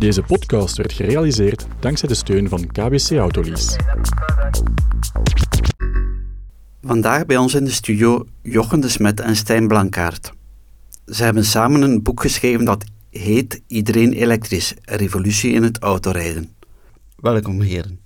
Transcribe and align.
Deze 0.00 0.22
podcast 0.22 0.76
werd 0.76 0.92
gerealiseerd 0.92 1.66
dankzij 1.80 2.08
de 2.08 2.14
steun 2.14 2.48
van 2.48 2.66
KBC 2.66 3.10
Autolease. 3.10 3.78
Vandaag 6.82 7.26
bij 7.26 7.36
ons 7.36 7.54
in 7.54 7.64
de 7.64 7.70
studio 7.70 8.26
Jochen 8.42 8.80
de 8.80 8.88
Smet 8.88 9.20
en 9.20 9.36
Stijn 9.36 9.68
Blankaert. 9.68 10.32
Ze 11.06 11.24
hebben 11.24 11.44
samen 11.44 11.82
een 11.82 12.02
boek 12.02 12.20
geschreven 12.20 12.64
dat 12.64 12.84
heet 13.10 13.62
Iedereen 13.66 14.12
elektrisch, 14.12 14.74
revolutie 14.84 15.52
in 15.52 15.62
het 15.62 15.78
autorijden. 15.78 16.54
Welkom 17.16 17.60
heren. 17.60 18.00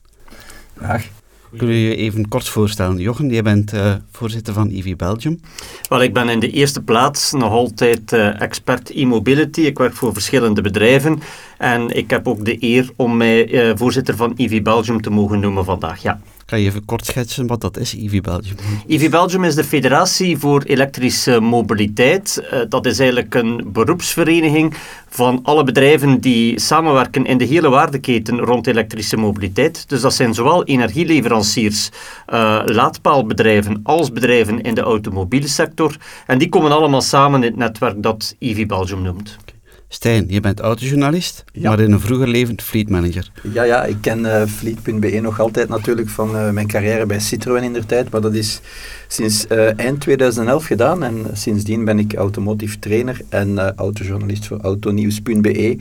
Graag. 0.76 1.08
Kunnen 1.56 1.76
jullie 1.76 1.96
je 1.96 1.96
even 1.96 2.28
kort 2.28 2.48
voorstellen? 2.48 2.98
Jochen, 2.98 3.28
jij 3.28 3.42
bent 3.42 3.74
uh, 3.74 3.94
voorzitter 4.12 4.54
van 4.54 4.68
EV 4.70 4.96
Belgium. 4.96 5.40
Wel, 5.88 6.02
ik 6.02 6.12
ben 6.12 6.28
in 6.28 6.40
de 6.40 6.50
eerste 6.50 6.82
plaats 6.82 7.32
nog 7.32 7.52
altijd 7.52 8.12
uh, 8.12 8.40
expert 8.40 8.90
e-mobility. 8.90 9.60
Ik 9.60 9.78
werk 9.78 9.94
voor 9.94 10.12
verschillende 10.12 10.62
bedrijven 10.62 11.20
en 11.58 11.96
ik 11.96 12.10
heb 12.10 12.28
ook 12.28 12.44
de 12.44 12.56
eer 12.60 12.90
om 12.96 13.16
mij 13.16 13.48
uh, 13.48 13.72
voorzitter 13.76 14.16
van 14.16 14.32
EV 14.36 14.62
Belgium 14.62 15.00
te 15.00 15.10
mogen 15.10 15.40
noemen 15.40 15.64
vandaag. 15.64 16.02
Ja. 16.02 16.20
Kan 16.54 16.62
je 16.62 16.68
even 16.68 16.84
kort 16.84 17.06
schetsen 17.06 17.46
wat 17.46 17.60
dat 17.60 17.76
is, 17.76 17.94
EV 17.94 18.20
Belgium? 18.20 18.56
EV 18.86 19.10
Belgium 19.10 19.44
is 19.44 19.54
de 19.54 19.64
Federatie 19.64 20.38
voor 20.38 20.62
Elektrische 20.62 21.40
Mobiliteit. 21.40 22.42
Uh, 22.52 22.60
dat 22.68 22.86
is 22.86 22.98
eigenlijk 22.98 23.34
een 23.34 23.72
beroepsvereniging 23.72 24.74
van 25.08 25.40
alle 25.42 25.64
bedrijven 25.64 26.20
die 26.20 26.60
samenwerken 26.60 27.24
in 27.24 27.38
de 27.38 27.44
hele 27.44 27.68
waardeketen 27.68 28.38
rond 28.38 28.66
elektrische 28.66 29.16
mobiliteit. 29.16 29.88
Dus 29.88 30.00
dat 30.00 30.14
zijn 30.14 30.34
zowel 30.34 30.64
energieleveranciers, 30.64 31.90
uh, 32.32 32.62
laadpaalbedrijven 32.64 33.80
als 33.82 34.12
bedrijven 34.12 34.60
in 34.60 34.74
de 34.74 34.80
automobiele 34.80 35.48
sector. 35.48 35.96
En 36.26 36.38
die 36.38 36.48
komen 36.48 36.72
allemaal 36.72 37.02
samen 37.02 37.42
in 37.42 37.50
het 37.50 37.56
netwerk 37.56 38.02
dat 38.02 38.36
EV 38.38 38.66
Belgium 38.66 39.02
noemt. 39.02 39.38
Stijn, 39.88 40.24
je 40.28 40.40
bent 40.40 40.60
autojournalist, 40.60 41.44
ja. 41.52 41.68
maar 41.68 41.80
in 41.80 41.92
een 41.92 42.00
vroeger 42.00 42.28
leven 42.28 42.60
fleetmanager. 42.60 43.30
Ja, 43.52 43.62
ja, 43.62 43.84
ik 43.84 43.96
ken 44.00 44.18
uh, 44.18 44.46
Fleet.be 44.46 45.20
nog 45.20 45.40
altijd 45.40 45.68
natuurlijk 45.68 46.08
van 46.08 46.36
uh, 46.36 46.50
mijn 46.50 46.66
carrière 46.66 47.06
bij 47.06 47.20
Citroën 47.20 47.62
in 47.62 47.72
der 47.72 47.86
tijd, 47.86 48.10
maar 48.10 48.20
dat 48.20 48.34
is 48.34 48.60
sinds 49.08 49.46
uh, 49.48 49.78
eind 49.78 50.00
2011 50.00 50.64
gedaan 50.64 51.02
en 51.02 51.26
sindsdien 51.32 51.84
ben 51.84 51.98
ik 51.98 52.14
automotive 52.14 52.78
trainer 52.78 53.20
en 53.28 53.74
autojournalist 53.76 54.46
voor 54.46 54.60
autonieuws.be. 54.60 55.78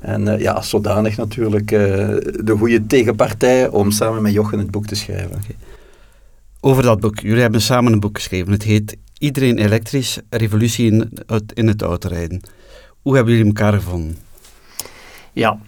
En 0.00 0.38
ja, 0.38 0.62
zodanig 0.62 1.16
natuurlijk 1.16 1.68
de 1.68 2.54
goede 2.58 2.86
tegenpartij 2.86 3.68
om 3.68 3.90
samen 3.90 4.22
met 4.22 4.32
Jochen 4.32 4.58
het 4.58 4.70
boek 4.70 4.86
te 4.86 4.94
schrijven. 4.94 5.30
Okay. 5.30 5.56
Over 6.60 6.82
dat 6.82 7.00
boek. 7.00 7.18
Jullie 7.18 7.40
hebben 7.40 7.60
samen 7.60 7.92
een 7.92 8.00
boek 8.00 8.16
geschreven. 8.16 8.52
Het 8.52 8.62
heet 8.62 8.96
Iedereen 9.24 9.58
elektrisch, 9.58 10.18
revolutie 10.30 10.90
in 10.90 11.10
het, 11.26 11.52
in 11.54 11.66
het 11.66 11.82
autorijden. 11.82 12.40
Hoe 13.04 13.14
hebben 13.14 13.34
jullie 13.34 13.54
elkaar 13.54 13.72
gevonden? 13.72 14.18
Ja, 15.32 15.58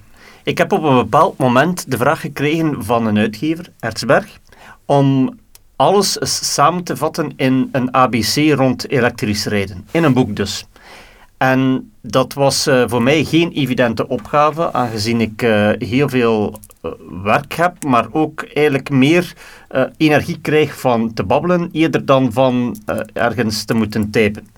ik 0.42 0.58
heb 0.58 0.72
op 0.72 0.82
een 0.82 0.94
bepaald 0.94 1.38
moment 1.38 1.90
de 1.90 1.96
vraag 1.96 2.20
gekregen 2.20 2.84
van 2.84 3.06
een 3.06 3.18
uitgever, 3.18 3.72
Erzberg, 3.80 4.38
om 4.84 5.38
alles 5.76 6.16
samen 6.54 6.84
te 6.84 6.96
vatten 6.96 7.32
in 7.36 7.68
een 7.72 7.94
ABC 7.94 8.54
rond 8.54 8.90
elektrisch 8.90 9.44
rijden. 9.44 9.86
In 9.90 10.04
een 10.04 10.12
boek 10.12 10.36
dus. 10.36 10.66
En 11.36 11.92
dat 12.00 12.32
was 12.32 12.66
uh, 12.66 12.84
voor 12.86 13.02
mij 13.02 13.24
geen 13.24 13.52
evidente 13.52 14.08
opgave, 14.08 14.72
aangezien 14.72 15.20
ik 15.20 15.42
uh, 15.42 15.70
heel 15.78 16.08
veel 16.08 16.60
uh, 16.82 16.90
werk 17.22 17.52
heb, 17.52 17.84
maar 17.84 18.06
ook 18.10 18.42
eigenlijk 18.42 18.90
meer 18.90 19.32
energie 19.96 20.38
krijg 20.40 20.80
van 20.80 21.14
te 21.14 21.24
babbelen, 21.24 21.68
eerder 21.72 22.04
dan 22.04 22.32
van 22.32 22.76
ergens 23.12 23.64
te 23.64 23.74
moeten 23.74 24.10
typen. 24.10 24.48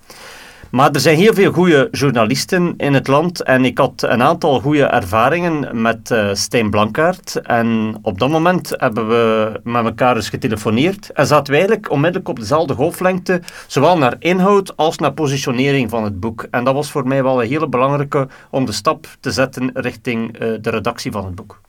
Maar 0.71 0.91
er 0.91 0.99
zijn 0.99 1.17
heel 1.17 1.33
veel 1.33 1.51
goede 1.51 1.87
journalisten 1.91 2.73
in 2.77 2.93
het 2.93 3.07
land 3.07 3.43
en 3.43 3.65
ik 3.65 3.77
had 3.77 4.03
een 4.07 4.21
aantal 4.21 4.59
goede 4.59 4.83
ervaringen 4.83 5.81
met 5.81 6.09
uh, 6.11 6.29
Stijn 6.33 6.69
Blankaert. 6.69 7.41
En 7.41 7.97
op 8.01 8.19
dat 8.19 8.29
moment 8.29 8.73
hebben 8.77 9.07
we 9.07 9.51
met 9.63 9.85
elkaar 9.85 10.15
eens 10.15 10.29
getelefoneerd 10.29 11.09
en 11.09 11.27
zaten 11.27 11.53
we 11.53 11.59
eigenlijk 11.59 11.91
onmiddellijk 11.91 12.29
op 12.29 12.39
dezelfde 12.39 12.73
golflengte, 12.73 13.41
zowel 13.67 13.97
naar 13.97 14.15
inhoud 14.19 14.77
als 14.77 14.97
naar 14.97 15.13
positionering 15.13 15.89
van 15.89 16.03
het 16.03 16.19
boek. 16.19 16.47
En 16.51 16.63
dat 16.63 16.73
was 16.73 16.91
voor 16.91 17.07
mij 17.07 17.23
wel 17.23 17.41
een 17.41 17.49
hele 17.49 17.67
belangrijke 17.67 18.27
om 18.49 18.65
de 18.65 18.71
stap 18.71 19.07
te 19.19 19.31
zetten 19.31 19.69
richting 19.73 20.33
uh, 20.33 20.57
de 20.61 20.69
redactie 20.69 21.11
van 21.11 21.25
het 21.25 21.35
boek. 21.35 21.61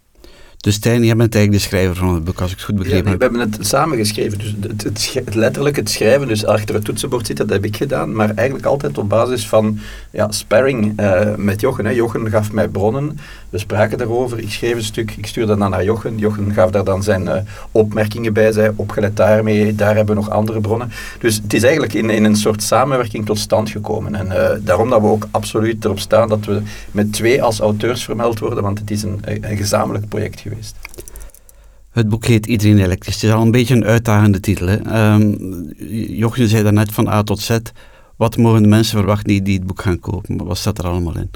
Dus 0.61 0.75
Stijn, 0.75 1.05
jij 1.05 1.17
bent 1.17 1.35
eigenlijk 1.35 1.65
de 1.65 1.69
schrijver 1.69 1.97
van 1.97 2.15
het 2.15 2.25
boek, 2.25 2.41
als 2.41 2.51
ik 2.51 2.57
het 2.57 2.67
goed 2.67 2.77
begrepen 2.77 2.99
ja, 2.99 3.05
nee, 3.05 3.17
We 3.17 3.23
hebben 3.23 3.41
het 3.41 3.67
samen 3.67 3.97
geschreven, 3.97 4.39
dus 4.39 4.55
het, 4.61 4.83
het, 4.83 5.13
het, 5.25 5.35
letterlijk 5.35 5.77
het 5.77 5.91
schrijven, 5.91 6.29
dus 6.29 6.45
achter 6.45 6.75
het 6.75 6.85
toetsenbord 6.85 7.27
zitten, 7.27 7.47
dat 7.47 7.57
heb 7.57 7.65
ik 7.65 7.77
gedaan, 7.77 8.15
maar 8.15 8.35
eigenlijk 8.35 8.67
altijd 8.67 8.99
op 8.99 9.09
basis 9.09 9.47
van 9.47 9.79
ja, 10.11 10.31
sparring 10.31 11.01
uh, 11.01 11.35
met 11.37 11.61
Jochen. 11.61 11.85
Hè. 11.85 11.91
Jochen 11.91 12.31
gaf 12.31 12.53
mij 12.53 12.69
bronnen, 12.69 13.19
we 13.51 13.59
spraken 13.59 13.99
daarover, 13.99 14.39
ik 14.39 14.51
schreef 14.51 14.75
een 14.75 14.85
stuk, 14.85 15.15
ik 15.17 15.27
stuurde 15.27 15.57
dat 15.57 15.69
naar 15.69 15.85
Jochen, 15.85 16.19
Jochen 16.19 16.53
gaf 16.53 16.71
daar 16.71 16.85
dan 16.85 17.03
zijn 17.03 17.23
uh, 17.23 17.35
opmerkingen 17.71 18.33
bij, 18.33 18.53
zei 18.53 18.73
opgelet 18.77 19.17
daarmee, 19.17 19.75
daar 19.75 19.97
hebben 19.97 20.15
we 20.15 20.21
nog 20.21 20.31
andere 20.31 20.61
bronnen. 20.61 20.91
Dus 21.19 21.41
het 21.43 21.53
is 21.53 21.63
eigenlijk 21.63 21.95
in, 21.95 22.11
in 22.11 22.25
een 22.25 22.37
soort 22.37 22.63
samenwerking 22.63 23.27
tot 23.27 23.39
stand 23.39 23.71
gekomen 23.71 24.15
en 24.15 24.27
uh, 24.27 24.49
daarom 24.65 24.91
dat 24.91 25.01
we 25.01 25.07
ook 25.07 25.29
absoluut 25.31 25.85
erop 25.85 25.99
staan 25.99 26.29
dat 26.29 26.45
we 26.45 26.63
met 26.91 27.13
twee 27.13 27.43
als 27.43 27.61
auteurs 27.61 28.05
vermeld 28.05 28.39
worden, 28.39 28.63
want 28.63 28.79
het 28.79 28.91
is 28.91 29.03
een, 29.03 29.21
een 29.25 29.57
gezamenlijk 29.57 30.09
project 30.09 30.41
geweest. 30.41 30.77
Het 31.91 32.09
boek 32.09 32.25
heet 32.25 32.47
Iedereen 32.47 32.79
elektrisch. 32.79 33.15
Het 33.15 33.23
is 33.23 33.33
al 33.33 33.43
een 33.43 33.51
beetje 33.51 33.75
een 33.75 33.85
uitdagende 33.85 34.41
titel. 34.41 34.67
Hè? 34.67 35.13
Um, 35.15 35.73
Jochen 36.09 36.49
zei 36.49 36.63
daarnet 36.63 36.93
van 36.93 37.09
A 37.09 37.23
tot 37.23 37.41
Z. 37.41 37.59
Wat 38.17 38.37
mogen 38.37 38.63
de 38.63 38.69
mensen 38.69 38.99
verwachten 38.99 39.29
die, 39.29 39.43
die 39.43 39.59
het 39.59 39.67
boek 39.67 39.83
gaan 39.83 40.01
kopen? 40.01 40.45
Wat 40.45 40.59
staat 40.59 40.79
er 40.79 40.85
allemaal 40.85 41.17
in? 41.17 41.31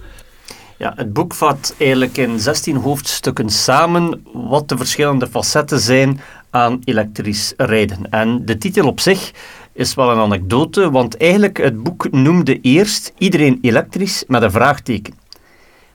Ja, 0.84 0.92
het 0.96 1.12
boek 1.12 1.34
vat 1.34 1.74
eigenlijk 1.78 2.16
in 2.16 2.40
16 2.40 2.76
hoofdstukken 2.76 3.50
samen 3.50 4.24
wat 4.32 4.68
de 4.68 4.76
verschillende 4.76 5.26
facetten 5.26 5.80
zijn 5.80 6.20
aan 6.50 6.80
elektrisch 6.84 7.52
rijden. 7.56 8.10
En 8.10 8.44
de 8.44 8.58
titel 8.58 8.86
op 8.86 9.00
zich 9.00 9.32
is 9.72 9.94
wel 9.94 10.10
een 10.10 10.18
anekdote, 10.18 10.90
want 10.90 11.16
eigenlijk 11.16 11.56
het 11.56 11.82
boek 11.82 12.10
noemde 12.10 12.60
eerst 12.60 13.12
Iedereen 13.18 13.58
elektrisch 13.62 14.24
met 14.26 14.42
een 14.42 14.50
vraagteken. 14.50 15.14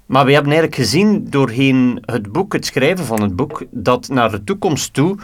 Maar 0.06 0.26
we 0.26 0.32
hebben 0.32 0.52
eigenlijk 0.52 0.82
gezien 0.82 1.28
doorheen 1.30 2.04
het 2.06 2.32
boek, 2.32 2.54
het 2.54 2.66
schrijven 2.66 3.06
van 3.06 3.22
het 3.22 3.36
boek, 3.36 3.64
dat 3.72 4.08
naar 4.08 4.32
de 4.32 4.44
toekomst 4.44 4.94
toe 4.94 5.18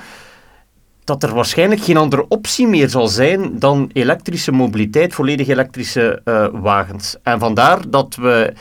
dat 1.04 1.24
er 1.24 1.34
waarschijnlijk 1.34 1.82
geen 1.82 1.98
andere 1.98 2.26
optie 2.28 2.68
meer 2.68 2.90
zal 2.90 3.08
zijn 3.08 3.60
dan 3.60 3.90
elektrische 3.94 4.52
mobiliteit, 4.52 5.14
volledig 5.14 5.48
elektrische 5.48 6.22
uh, 6.26 6.48
wagens. 6.54 7.16
En 7.24 7.40
vandaar 7.40 7.90
dat 7.90 8.16
we 8.16 8.54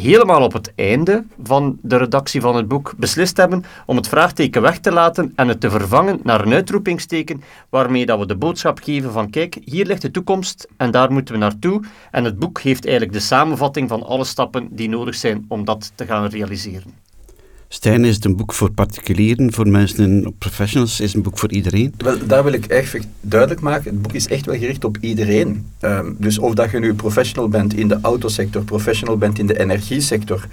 helemaal 0.00 0.42
op 0.42 0.52
het 0.52 0.72
einde 0.74 1.24
van 1.42 1.78
de 1.82 1.96
redactie 1.96 2.40
van 2.40 2.56
het 2.56 2.68
boek 2.68 2.94
beslist 2.96 3.36
hebben 3.36 3.64
om 3.86 3.96
het 3.96 4.08
vraagteken 4.08 4.62
weg 4.62 4.78
te 4.78 4.92
laten 4.92 5.32
en 5.36 5.48
het 5.48 5.60
te 5.60 5.70
vervangen 5.70 6.20
naar 6.22 6.46
een 6.46 6.52
uitroepingsteken 6.52 7.42
waarmee 7.68 8.06
dat 8.06 8.18
we 8.18 8.26
de 8.26 8.36
boodschap 8.36 8.78
geven 8.82 9.12
van 9.12 9.30
kijk, 9.30 9.58
hier 9.64 9.86
ligt 9.86 10.02
de 10.02 10.10
toekomst 10.10 10.68
en 10.76 10.90
daar 10.90 11.12
moeten 11.12 11.34
we 11.34 11.40
naartoe. 11.40 11.82
En 12.10 12.24
het 12.24 12.38
boek 12.38 12.60
geeft 12.60 12.84
eigenlijk 12.84 13.14
de 13.14 13.24
samenvatting 13.24 13.88
van 13.88 14.02
alle 14.02 14.24
stappen 14.24 14.68
die 14.70 14.88
nodig 14.88 15.14
zijn 15.14 15.44
om 15.48 15.64
dat 15.64 15.92
te 15.94 16.06
gaan 16.06 16.26
realiseren. 16.26 17.05
Stijn, 17.76 18.04
is 18.04 18.14
het 18.14 18.24
een 18.24 18.36
boek 18.36 18.52
voor 18.52 18.70
particulieren, 18.70 19.52
voor 19.52 19.68
mensen 19.68 20.04
en 20.04 20.34
professionals? 20.38 21.00
Is 21.00 21.14
een 21.14 21.22
boek 21.22 21.38
voor 21.38 21.50
iedereen? 21.52 21.94
Wel, 21.96 22.26
daar 22.26 22.44
wil 22.44 22.52
ik 22.52 22.66
echt 22.66 22.96
duidelijk 23.20 23.60
maken. 23.60 23.90
Het 23.90 24.02
boek 24.02 24.12
is 24.12 24.28
echt 24.28 24.46
wel 24.46 24.58
gericht 24.58 24.84
op 24.84 24.96
iedereen. 25.00 25.66
Um, 25.80 26.16
dus 26.18 26.38
of 26.38 26.54
dat 26.54 26.70
je 26.70 26.78
nu 26.78 26.94
professional 26.94 27.48
bent 27.48 27.74
in 27.74 27.88
de 27.88 27.98
autosector, 28.02 28.62
professional 28.62 29.16
bent 29.16 29.38
in 29.38 29.46
de 29.46 29.58
energiesector, 29.58 30.46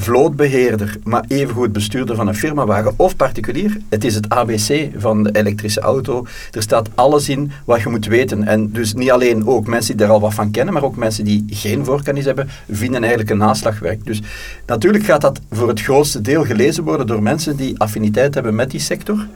vlootbeheerder, 0.00 0.96
maar 1.04 1.24
evengoed 1.28 1.72
bestuurder 1.72 2.16
van 2.16 2.28
een 2.28 2.34
firmawagen 2.34 2.92
of 2.96 3.16
particulier. 3.16 3.76
Het 3.88 4.04
is 4.04 4.14
het 4.14 4.28
ABC 4.28 4.90
van 4.96 5.22
de 5.22 5.30
elektrische 5.32 5.80
auto. 5.80 6.26
Er 6.52 6.62
staat 6.62 6.88
alles 6.94 7.28
in 7.28 7.50
wat 7.64 7.80
je 7.80 7.88
moet 7.88 8.06
weten. 8.06 8.44
En 8.44 8.72
dus 8.72 8.94
niet 8.94 9.10
alleen 9.10 9.46
ook 9.46 9.66
mensen 9.66 9.96
die 9.96 10.06
er 10.06 10.12
al 10.12 10.20
wat 10.20 10.34
van 10.34 10.50
kennen, 10.50 10.74
maar 10.74 10.84
ook 10.84 10.96
mensen 10.96 11.24
die 11.24 11.44
geen 11.48 11.84
voorkennis 11.84 12.24
hebben, 12.24 12.48
vinden 12.70 13.00
eigenlijk 13.00 13.30
een 13.30 13.38
naslagwerk. 13.38 14.04
Dus 14.04 14.22
natuurlijk 14.66 15.04
gaat 15.04 15.20
dat 15.20 15.40
voor 15.50 15.68
het 15.68 15.80
grootste 15.80 16.20
deel 16.20 16.44
gelezen 16.44 16.84
worden 16.84 17.06
door 17.06 17.22
mensen 17.22 17.56
die 17.56 17.78
affiniteit 17.78 18.34
hebben 18.34 18.54
met 18.54 18.70
die 18.70 18.80
sector. 18.80 19.26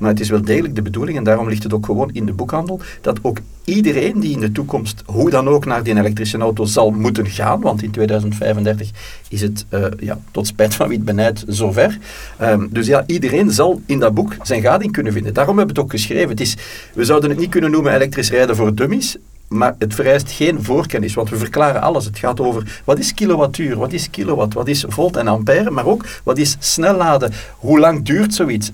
Maar 0.00 0.10
het 0.10 0.20
is 0.20 0.30
wel 0.30 0.42
degelijk 0.42 0.74
de 0.74 0.82
bedoeling, 0.82 1.18
en 1.18 1.24
daarom 1.24 1.48
ligt 1.48 1.62
het 1.62 1.72
ook 1.72 1.86
gewoon 1.86 2.10
in 2.12 2.26
de 2.26 2.32
boekhandel, 2.32 2.80
dat 3.00 3.18
ook 3.22 3.38
iedereen 3.64 4.20
die 4.20 4.32
in 4.32 4.40
de 4.40 4.52
toekomst, 4.52 5.02
hoe 5.06 5.30
dan 5.30 5.48
ook, 5.48 5.64
naar 5.64 5.82
die 5.82 5.96
elektrische 5.96 6.38
auto 6.38 6.64
zal 6.64 6.90
moeten 6.90 7.26
gaan, 7.26 7.60
want 7.60 7.82
in 7.82 7.90
2035 7.90 8.90
is 9.28 9.40
het, 9.40 9.64
uh, 9.70 9.84
ja, 9.98 10.18
tot 10.30 10.46
spijt 10.46 10.74
van 10.74 10.88
wie 10.88 10.96
het 10.96 11.06
benijdt, 11.06 11.44
zover. 11.46 11.98
Um, 12.42 12.68
dus 12.70 12.86
ja, 12.86 13.04
iedereen 13.06 13.50
zal 13.50 13.80
in 13.86 13.98
dat 13.98 14.14
boek 14.14 14.36
zijn 14.42 14.62
gading 14.62 14.92
kunnen 14.92 15.12
vinden. 15.12 15.34
Daarom 15.34 15.56
hebben 15.56 15.74
we 15.74 15.80
het 15.80 15.90
ook 15.90 15.98
geschreven. 15.98 16.28
Het 16.28 16.40
is, 16.40 16.56
we 16.94 17.04
zouden 17.04 17.30
het 17.30 17.38
niet 17.38 17.50
kunnen 17.50 17.70
noemen 17.70 17.94
elektrisch 17.94 18.30
rijden 18.30 18.56
voor 18.56 18.74
dummies, 18.74 19.16
maar 19.48 19.74
het 19.78 19.94
vereist 19.94 20.30
geen 20.30 20.64
voorkennis, 20.64 21.14
want 21.14 21.30
we 21.30 21.36
verklaren 21.36 21.80
alles. 21.80 22.04
Het 22.04 22.18
gaat 22.18 22.40
over 22.40 22.80
wat 22.84 22.98
is 22.98 23.14
kilowattuur, 23.14 23.76
wat 23.76 23.92
is 23.92 24.10
kilowatt, 24.10 24.54
wat 24.54 24.68
is 24.68 24.84
volt 24.88 25.16
en 25.16 25.28
ampère, 25.28 25.70
maar 25.70 25.86
ook 25.86 26.04
wat 26.22 26.38
is 26.38 26.56
snelladen, 26.58 27.32
hoe 27.56 27.78
lang 27.78 28.04
duurt 28.04 28.34
zoiets 28.34 28.72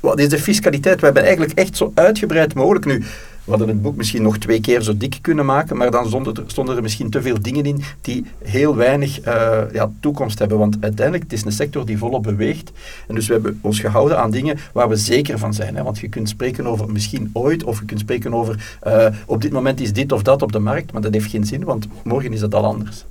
wat 0.00 0.18
is 0.18 0.28
de 0.28 0.38
fiscaliteit? 0.38 0.98
We 0.98 1.04
hebben 1.04 1.22
eigenlijk 1.22 1.58
echt 1.58 1.76
zo 1.76 1.92
uitgebreid 1.94 2.54
mogelijk 2.54 2.84
nu 2.84 3.04
We 3.48 3.54
hadden 3.54 3.72
het 3.74 3.82
boek 3.82 3.96
misschien 3.96 4.22
nog 4.22 4.38
twee 4.38 4.60
keer 4.60 4.82
zo 4.82 4.96
dik 4.96 5.18
kunnen 5.20 5.46
maken, 5.46 5.76
maar 5.76 5.90
dan 5.90 6.08
stonden 6.08 6.34
er, 6.56 6.76
er 6.76 6.82
misschien 6.82 7.10
te 7.10 7.22
veel 7.22 7.42
dingen 7.42 7.64
in 7.64 7.82
die 8.00 8.24
heel 8.44 8.76
weinig 8.76 9.26
uh, 9.26 9.62
ja, 9.72 9.90
toekomst 10.00 10.38
hebben. 10.38 10.58
Want 10.58 10.76
uiteindelijk, 10.80 11.24
het 11.24 11.32
is 11.32 11.44
een 11.44 11.52
sector 11.52 11.86
die 11.86 11.98
volop 11.98 12.22
beweegt. 12.22 12.72
En 13.06 13.14
dus 13.14 13.26
we 13.26 13.32
hebben 13.32 13.58
ons 13.60 13.80
gehouden 13.80 14.18
aan 14.18 14.30
dingen 14.30 14.58
waar 14.72 14.88
we 14.88 14.96
zeker 14.96 15.38
van 15.38 15.54
zijn. 15.54 15.76
Hè? 15.76 15.82
Want 15.82 15.98
je 15.98 16.08
kunt 16.08 16.28
spreken 16.28 16.66
over 16.66 16.90
misschien 16.92 17.30
ooit, 17.32 17.64
of 17.64 17.78
je 17.78 17.84
kunt 17.84 18.00
spreken 18.00 18.34
over 18.34 18.78
uh, 18.86 19.06
op 19.26 19.42
dit 19.42 19.52
moment 19.52 19.80
is 19.80 19.92
dit 19.92 20.12
of 20.12 20.22
dat 20.22 20.42
op 20.42 20.52
de 20.52 20.58
markt, 20.58 20.92
maar 20.92 21.02
dat 21.02 21.12
heeft 21.12 21.30
geen 21.30 21.44
zin, 21.44 21.64
want 21.64 21.86
morgen 22.04 22.32
is 22.32 22.40
het 22.40 22.54
al 22.54 22.64
anders. 22.64 23.04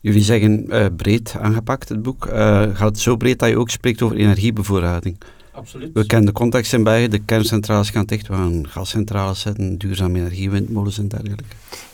Jullie 0.00 0.22
zeggen 0.22 0.64
uh, 0.68 0.86
breed 0.96 1.34
aangepakt, 1.40 1.88
het 1.88 2.02
boek. 2.02 2.28
Gaat 2.72 2.98
zo 2.98 3.16
breed 3.16 3.38
dat 3.38 3.48
je 3.48 3.58
ook 3.58 3.70
spreekt 3.70 4.02
over 4.02 4.16
energiebevoorrading. 4.16 5.16
Absoluut. 5.58 5.90
We 5.92 6.06
kennen 6.06 6.26
de 6.26 6.32
context 6.32 6.72
in 6.72 6.82
België, 6.82 7.08
de 7.08 7.18
kerncentrales 7.18 7.90
gaan 7.90 8.04
dicht, 8.04 8.28
we 8.28 8.34
gaan 8.34 8.68
gascentrales 8.68 9.40
zetten, 9.40 9.78
duurzame 9.78 10.18
energie, 10.18 10.50
windmolens 10.50 10.98
en 10.98 11.08
dergelijke. 11.08 11.44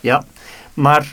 Ja, 0.00 0.25
maar 0.75 1.12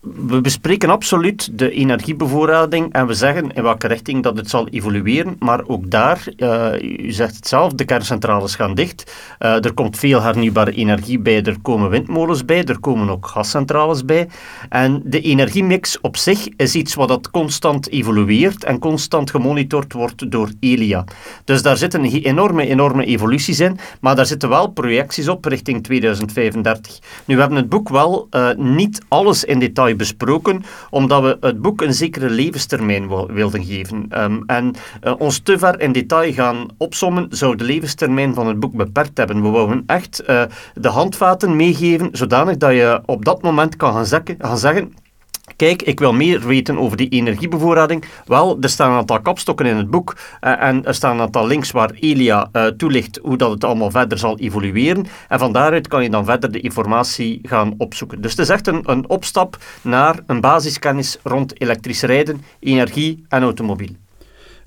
we 0.00 0.40
bespreken 0.40 0.90
absoluut 0.90 1.58
de 1.58 1.70
energiebevoorrading 1.70 2.92
en 2.92 3.06
we 3.06 3.14
zeggen 3.14 3.52
in 3.54 3.62
welke 3.62 3.86
richting 3.86 4.22
dat 4.22 4.36
het 4.36 4.50
zal 4.50 4.68
evolueren, 4.68 5.36
maar 5.38 5.62
ook 5.66 5.90
daar, 5.90 6.24
uh, 6.36 6.72
u 6.82 7.12
zegt 7.12 7.36
het 7.36 7.48
zelf, 7.48 7.72
de 7.72 7.84
kerncentrales 7.84 8.54
gaan 8.54 8.74
dicht. 8.74 9.12
Uh, 9.38 9.64
er 9.64 9.72
komt 9.72 9.98
veel 9.98 10.22
hernieuwbare 10.22 10.72
energie 10.72 11.18
bij, 11.18 11.42
er 11.42 11.60
komen 11.62 11.90
windmolens 11.90 12.44
bij, 12.44 12.64
er 12.64 12.80
komen 12.80 13.10
ook 13.10 13.26
gascentrales 13.26 14.04
bij. 14.04 14.28
En 14.68 15.02
de 15.04 15.20
energiemix 15.20 16.00
op 16.00 16.16
zich 16.16 16.48
is 16.56 16.74
iets 16.74 16.94
wat 16.94 17.08
dat 17.08 17.30
constant 17.30 17.90
evolueert 17.90 18.64
en 18.64 18.78
constant 18.78 19.30
gemonitord 19.30 19.92
wordt 19.92 20.30
door 20.30 20.50
ELIA. 20.60 21.04
Dus 21.44 21.62
daar 21.62 21.76
zitten 21.76 22.04
enorme, 22.04 22.66
enorme 22.66 23.04
evoluties 23.04 23.60
in, 23.60 23.78
maar 24.00 24.16
daar 24.16 24.26
zitten 24.26 24.48
wel 24.48 24.68
projecties 24.68 25.28
op 25.28 25.44
richting 25.44 25.82
2035. 25.82 26.98
Nu, 27.24 27.34
we 27.34 27.40
hebben 27.40 27.58
het 27.58 27.68
boek 27.68 27.88
wel 27.88 28.26
uh, 28.30 28.48
niet 28.56 29.02
alles 29.08 29.44
in 29.44 29.58
detail 29.58 29.88
besproken, 29.96 30.62
omdat 30.90 31.22
we 31.22 31.36
het 31.40 31.62
boek 31.62 31.80
een 31.80 31.94
zekere 31.94 32.30
levenstermijn 32.30 33.08
wilden 33.26 33.64
geven. 33.64 34.22
Um, 34.22 34.42
en 34.46 34.74
uh, 35.04 35.14
ons 35.18 35.38
te 35.38 35.58
ver 35.58 35.80
in 35.80 35.92
detail 35.92 36.32
gaan 36.32 36.66
opsommen, 36.76 37.26
zou 37.30 37.56
de 37.56 37.64
levenstermijn 37.64 38.34
van 38.34 38.46
het 38.46 38.60
boek 38.60 38.72
beperkt 38.72 39.18
hebben. 39.18 39.42
We 39.42 39.48
wouden 39.48 39.82
echt 39.86 40.22
uh, 40.26 40.42
de 40.74 40.88
handvaten 40.88 41.56
meegeven, 41.56 42.08
zodanig 42.12 42.56
dat 42.56 42.72
je 42.72 43.00
op 43.06 43.24
dat 43.24 43.42
moment 43.42 43.76
kan 43.76 43.92
gaan, 43.92 44.06
zeggen, 44.06 44.36
gaan 44.38 44.58
zeggen 44.58 44.92
kijk, 45.60 45.82
ik 45.82 45.98
wil 45.98 46.12
meer 46.12 46.46
weten 46.46 46.78
over 46.78 46.96
die 46.96 47.08
energiebevoorrading. 47.08 48.04
Wel, 48.26 48.56
er 48.60 48.68
staan 48.68 48.90
een 48.90 48.96
aantal 48.96 49.20
kapstokken 49.20 49.66
in 49.66 49.76
het 49.76 49.90
boek 49.90 50.16
uh, 50.40 50.62
en 50.62 50.84
er 50.84 50.94
staan 50.94 51.14
een 51.14 51.20
aantal 51.20 51.46
links 51.46 51.70
waar 51.70 51.90
Elia 51.90 52.48
uh, 52.52 52.66
toelicht 52.66 53.18
hoe 53.22 53.36
dat 53.36 53.50
het 53.50 53.64
allemaal 53.64 53.90
verder 53.90 54.18
zal 54.18 54.38
evolueren. 54.38 55.06
En 55.28 55.38
van 55.38 55.52
daaruit 55.52 55.88
kan 55.88 56.02
je 56.02 56.10
dan 56.10 56.24
verder 56.24 56.52
de 56.52 56.60
informatie 56.60 57.38
gaan 57.42 57.74
opzoeken. 57.78 58.20
Dus 58.20 58.30
het 58.30 58.40
is 58.40 58.48
echt 58.48 58.66
een, 58.66 58.82
een 58.84 59.08
opstap 59.08 59.56
naar 59.82 60.18
een 60.26 60.40
basiskennis 60.40 61.18
rond 61.22 61.60
elektrisch 61.60 62.02
rijden, 62.02 62.44
energie 62.60 63.24
en 63.28 63.42
automobiel. 63.42 63.96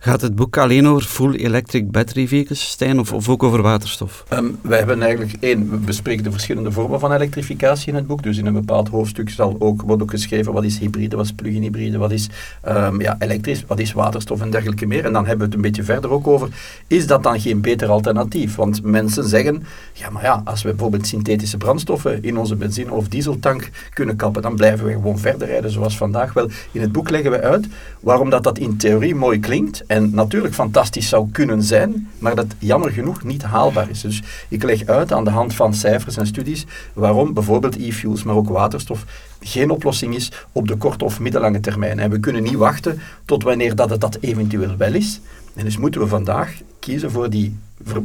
Gaat 0.05 0.21
het 0.21 0.35
boek 0.35 0.57
alleen 0.57 0.87
over 0.87 1.03
full 1.03 1.33
electric 1.33 1.91
battery 1.91 2.27
vehicles, 2.27 2.69
Stijn, 2.69 2.99
of, 2.99 3.13
of 3.13 3.29
ook 3.29 3.43
over 3.43 3.61
waterstof? 3.61 4.23
Um, 4.33 4.57
wij 4.61 4.77
hebben 4.77 5.01
eigenlijk 5.01 5.33
één, 5.39 5.69
we 5.69 5.77
bespreken 5.77 6.23
de 6.23 6.31
verschillende 6.31 6.71
vormen 6.71 6.99
van 6.99 7.13
elektrificatie 7.13 7.87
in 7.87 7.95
het 7.95 8.07
boek. 8.07 8.23
Dus 8.23 8.37
in 8.37 8.45
een 8.45 8.53
bepaald 8.53 8.89
hoofdstuk 8.89 9.29
zal 9.29 9.55
ook, 9.59 9.81
wordt 9.81 10.01
ook 10.01 10.09
geschreven 10.09 10.53
wat 10.53 10.63
is 10.63 10.77
hybride, 10.77 11.15
wat 11.15 11.25
is 11.25 11.31
plug-in 11.31 11.61
hybride, 11.61 11.97
wat 11.97 12.11
is 12.11 12.29
um, 12.67 13.01
ja, 13.01 13.15
elektrisch, 13.19 13.63
wat 13.67 13.79
is 13.79 13.93
waterstof 13.93 14.41
en 14.41 14.49
dergelijke 14.49 14.85
meer. 14.85 15.05
En 15.05 15.13
dan 15.13 15.25
hebben 15.25 15.37
we 15.37 15.45
het 15.45 15.53
een 15.53 15.61
beetje 15.61 15.83
verder 15.83 16.09
ook 16.09 16.27
over, 16.27 16.49
is 16.87 17.07
dat 17.07 17.23
dan 17.23 17.39
geen 17.39 17.61
beter 17.61 17.87
alternatief? 17.87 18.55
Want 18.55 18.83
mensen 18.83 19.27
zeggen, 19.27 19.63
ja 19.93 20.09
maar 20.09 20.23
ja, 20.23 20.41
als 20.45 20.61
we 20.61 20.69
bijvoorbeeld 20.69 21.07
synthetische 21.07 21.57
brandstoffen 21.57 22.23
in 22.23 22.37
onze 22.37 22.55
benzine- 22.55 22.91
of 22.91 23.07
dieseltank 23.07 23.69
kunnen 23.93 24.15
kappen, 24.15 24.41
dan 24.41 24.55
blijven 24.55 24.85
we 24.85 24.91
gewoon 24.91 25.19
verder 25.19 25.47
rijden 25.47 25.71
zoals 25.71 25.97
vandaag. 25.97 26.33
Wel, 26.33 26.49
in 26.71 26.81
het 26.81 26.91
boek 26.91 27.09
leggen 27.09 27.31
we 27.31 27.41
uit 27.41 27.67
waarom 27.99 28.29
dat, 28.29 28.43
dat 28.43 28.57
in 28.57 28.77
theorie 28.77 29.15
mooi 29.15 29.39
klinkt 29.39 29.83
en 29.93 30.09
natuurlijk 30.13 30.53
fantastisch 30.53 31.09
zou 31.09 31.27
kunnen 31.31 31.63
zijn, 31.63 32.09
maar 32.17 32.35
dat 32.35 32.45
jammer 32.59 32.91
genoeg 32.91 33.23
niet 33.23 33.43
haalbaar 33.43 33.89
is. 33.89 34.01
Dus 34.01 34.21
ik 34.47 34.63
leg 34.63 34.85
uit 34.85 35.11
aan 35.11 35.23
de 35.23 35.29
hand 35.29 35.55
van 35.55 35.73
cijfers 35.73 36.17
en 36.17 36.27
studies 36.27 36.65
waarom 36.93 37.33
bijvoorbeeld 37.33 37.77
e-fuels, 37.77 38.23
maar 38.23 38.35
ook 38.35 38.49
waterstof, 38.49 39.05
geen 39.39 39.69
oplossing 39.69 40.15
is 40.15 40.31
op 40.51 40.67
de 40.67 40.75
korte 40.75 41.05
of 41.05 41.19
middellange 41.19 41.59
termijn. 41.59 41.99
En 41.99 42.09
we 42.09 42.19
kunnen 42.19 42.43
niet 42.43 42.53
wachten 42.53 42.99
tot 43.25 43.43
wanneer 43.43 43.75
dat 43.75 43.89
het 43.89 44.01
dat 44.01 44.17
eventueel 44.21 44.77
wel 44.77 44.93
is. 44.93 45.19
En 45.55 45.63
dus 45.63 45.77
moeten 45.77 46.01
we 46.01 46.07
vandaag 46.07 46.53
kiezen 46.79 47.11
voor 47.11 47.29
die 47.29 47.55
uh, 47.87 47.97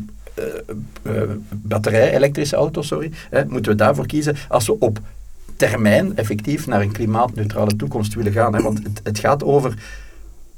uh, 1.02 1.22
batterij-elektrische 1.50 2.56
auto, 2.56 2.82
sorry, 2.82 3.10
hè, 3.30 3.44
moeten 3.46 3.72
we 3.72 3.78
daarvoor 3.78 4.06
kiezen 4.06 4.36
als 4.48 4.66
we 4.66 4.78
op 4.78 4.98
termijn 5.56 6.16
effectief 6.16 6.66
naar 6.66 6.80
een 6.80 6.92
klimaatneutrale 6.92 7.76
toekomst 7.76 8.14
willen 8.14 8.32
gaan. 8.32 8.54
Hè, 8.54 8.62
want 8.62 8.78
het, 8.82 9.00
het 9.02 9.18
gaat 9.18 9.44
over 9.44 9.74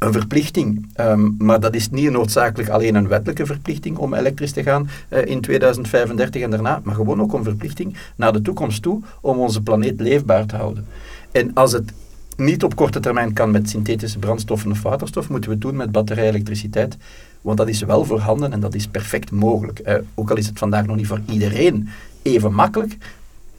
een 0.00 0.12
verplichting. 0.12 0.88
Um, 1.00 1.34
maar 1.38 1.60
dat 1.60 1.74
is 1.74 1.90
niet 1.90 2.10
noodzakelijk 2.10 2.68
alleen 2.68 2.94
een 2.94 3.08
wettelijke 3.08 3.46
verplichting 3.46 3.96
om 3.96 4.14
elektrisch 4.14 4.52
te 4.52 4.62
gaan 4.62 4.88
uh, 5.08 5.26
in 5.26 5.40
2035 5.40 6.42
en 6.42 6.50
daarna, 6.50 6.80
maar 6.84 6.94
gewoon 6.94 7.20
ook 7.20 7.32
een 7.32 7.44
verplichting 7.44 7.96
naar 8.16 8.32
de 8.32 8.42
toekomst 8.42 8.82
toe 8.82 9.02
om 9.20 9.38
onze 9.38 9.62
planeet 9.62 10.00
leefbaar 10.00 10.46
te 10.46 10.56
houden. 10.56 10.86
En 11.32 11.54
als 11.54 11.72
het 11.72 11.92
niet 12.36 12.64
op 12.64 12.76
korte 12.76 13.00
termijn 13.00 13.32
kan 13.32 13.50
met 13.50 13.70
synthetische 13.70 14.18
brandstoffen 14.18 14.70
of 14.70 14.82
waterstof, 14.82 15.28
moeten 15.28 15.50
we 15.50 15.56
het 15.56 15.64
doen 15.64 15.76
met 15.76 15.92
batterij-elektriciteit. 15.92 16.96
Want 17.40 17.58
dat 17.58 17.68
is 17.68 17.82
wel 17.82 18.04
voorhanden 18.04 18.52
en 18.52 18.60
dat 18.60 18.74
is 18.74 18.86
perfect 18.86 19.30
mogelijk. 19.30 20.02
Ook 20.14 20.30
al 20.30 20.36
is 20.36 20.46
het 20.46 20.58
vandaag 20.58 20.86
nog 20.86 20.96
niet 20.96 21.06
voor 21.06 21.20
iedereen 21.26 21.88
even 22.22 22.52
makkelijk, 22.52 22.96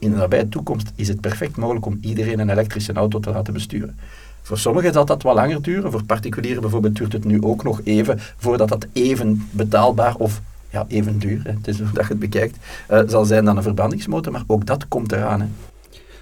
in 0.02 0.10
de 0.10 0.16
nabije 0.16 0.48
toekomst 0.48 0.92
is 0.94 1.08
het 1.08 1.20
perfect 1.20 1.56
mogelijk 1.56 1.86
om 1.86 1.98
iedereen 2.00 2.38
een 2.38 2.50
elektrische 2.50 2.92
auto 2.92 3.20
te 3.20 3.30
laten 3.30 3.52
besturen. 3.52 3.96
Voor 4.42 4.58
sommigen 4.58 4.92
zal 4.92 5.04
dat 5.04 5.22
wat 5.22 5.34
langer 5.34 5.62
duren. 5.62 5.90
Voor 5.90 6.04
particulieren 6.04 6.60
bijvoorbeeld 6.60 6.96
duurt 6.96 7.12
het 7.12 7.24
nu 7.24 7.42
ook 7.42 7.64
nog 7.64 7.80
even 7.84 8.18
voordat 8.36 8.68
dat 8.68 8.86
even 8.92 9.48
betaalbaar 9.50 10.14
of 10.16 10.40
ja, 10.70 10.84
even 10.88 11.18
duur, 11.18 11.40
hè, 11.42 11.50
het 11.50 11.68
is 11.68 11.78
hoe 11.78 11.92
dat 11.92 12.02
je 12.02 12.08
het 12.08 12.18
bekijkt, 12.18 12.56
uh, 12.90 13.00
zal 13.06 13.24
zijn 13.24 13.44
dan 13.44 13.56
een 13.56 13.62
verbrandingsmotor. 13.62 14.32
Maar 14.32 14.44
ook 14.46 14.66
dat 14.66 14.88
komt 14.88 15.12
eraan. 15.12 15.40
Hè. 15.40 15.46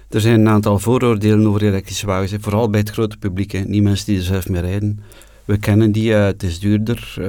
Er 0.09 0.21
zijn 0.21 0.39
een 0.39 0.49
aantal 0.49 0.79
vooroordelen 0.79 1.47
over 1.47 1.63
elektrische 1.63 2.05
wagens, 2.05 2.33
vooral 2.39 2.69
bij 2.69 2.79
het 2.79 2.89
grote 2.89 3.17
publiek. 3.17 3.51
Hè. 3.51 3.59
Niet 3.59 3.83
mensen 3.83 4.05
die 4.05 4.17
er 4.17 4.23
zelf 4.23 4.49
mee 4.49 4.61
rijden. 4.61 4.99
We 5.45 5.57
kennen 5.57 5.91
die, 5.91 6.11
uh, 6.11 6.23
het 6.23 6.43
is 6.43 6.59
duurder, 6.59 7.15
uh, 7.19 7.25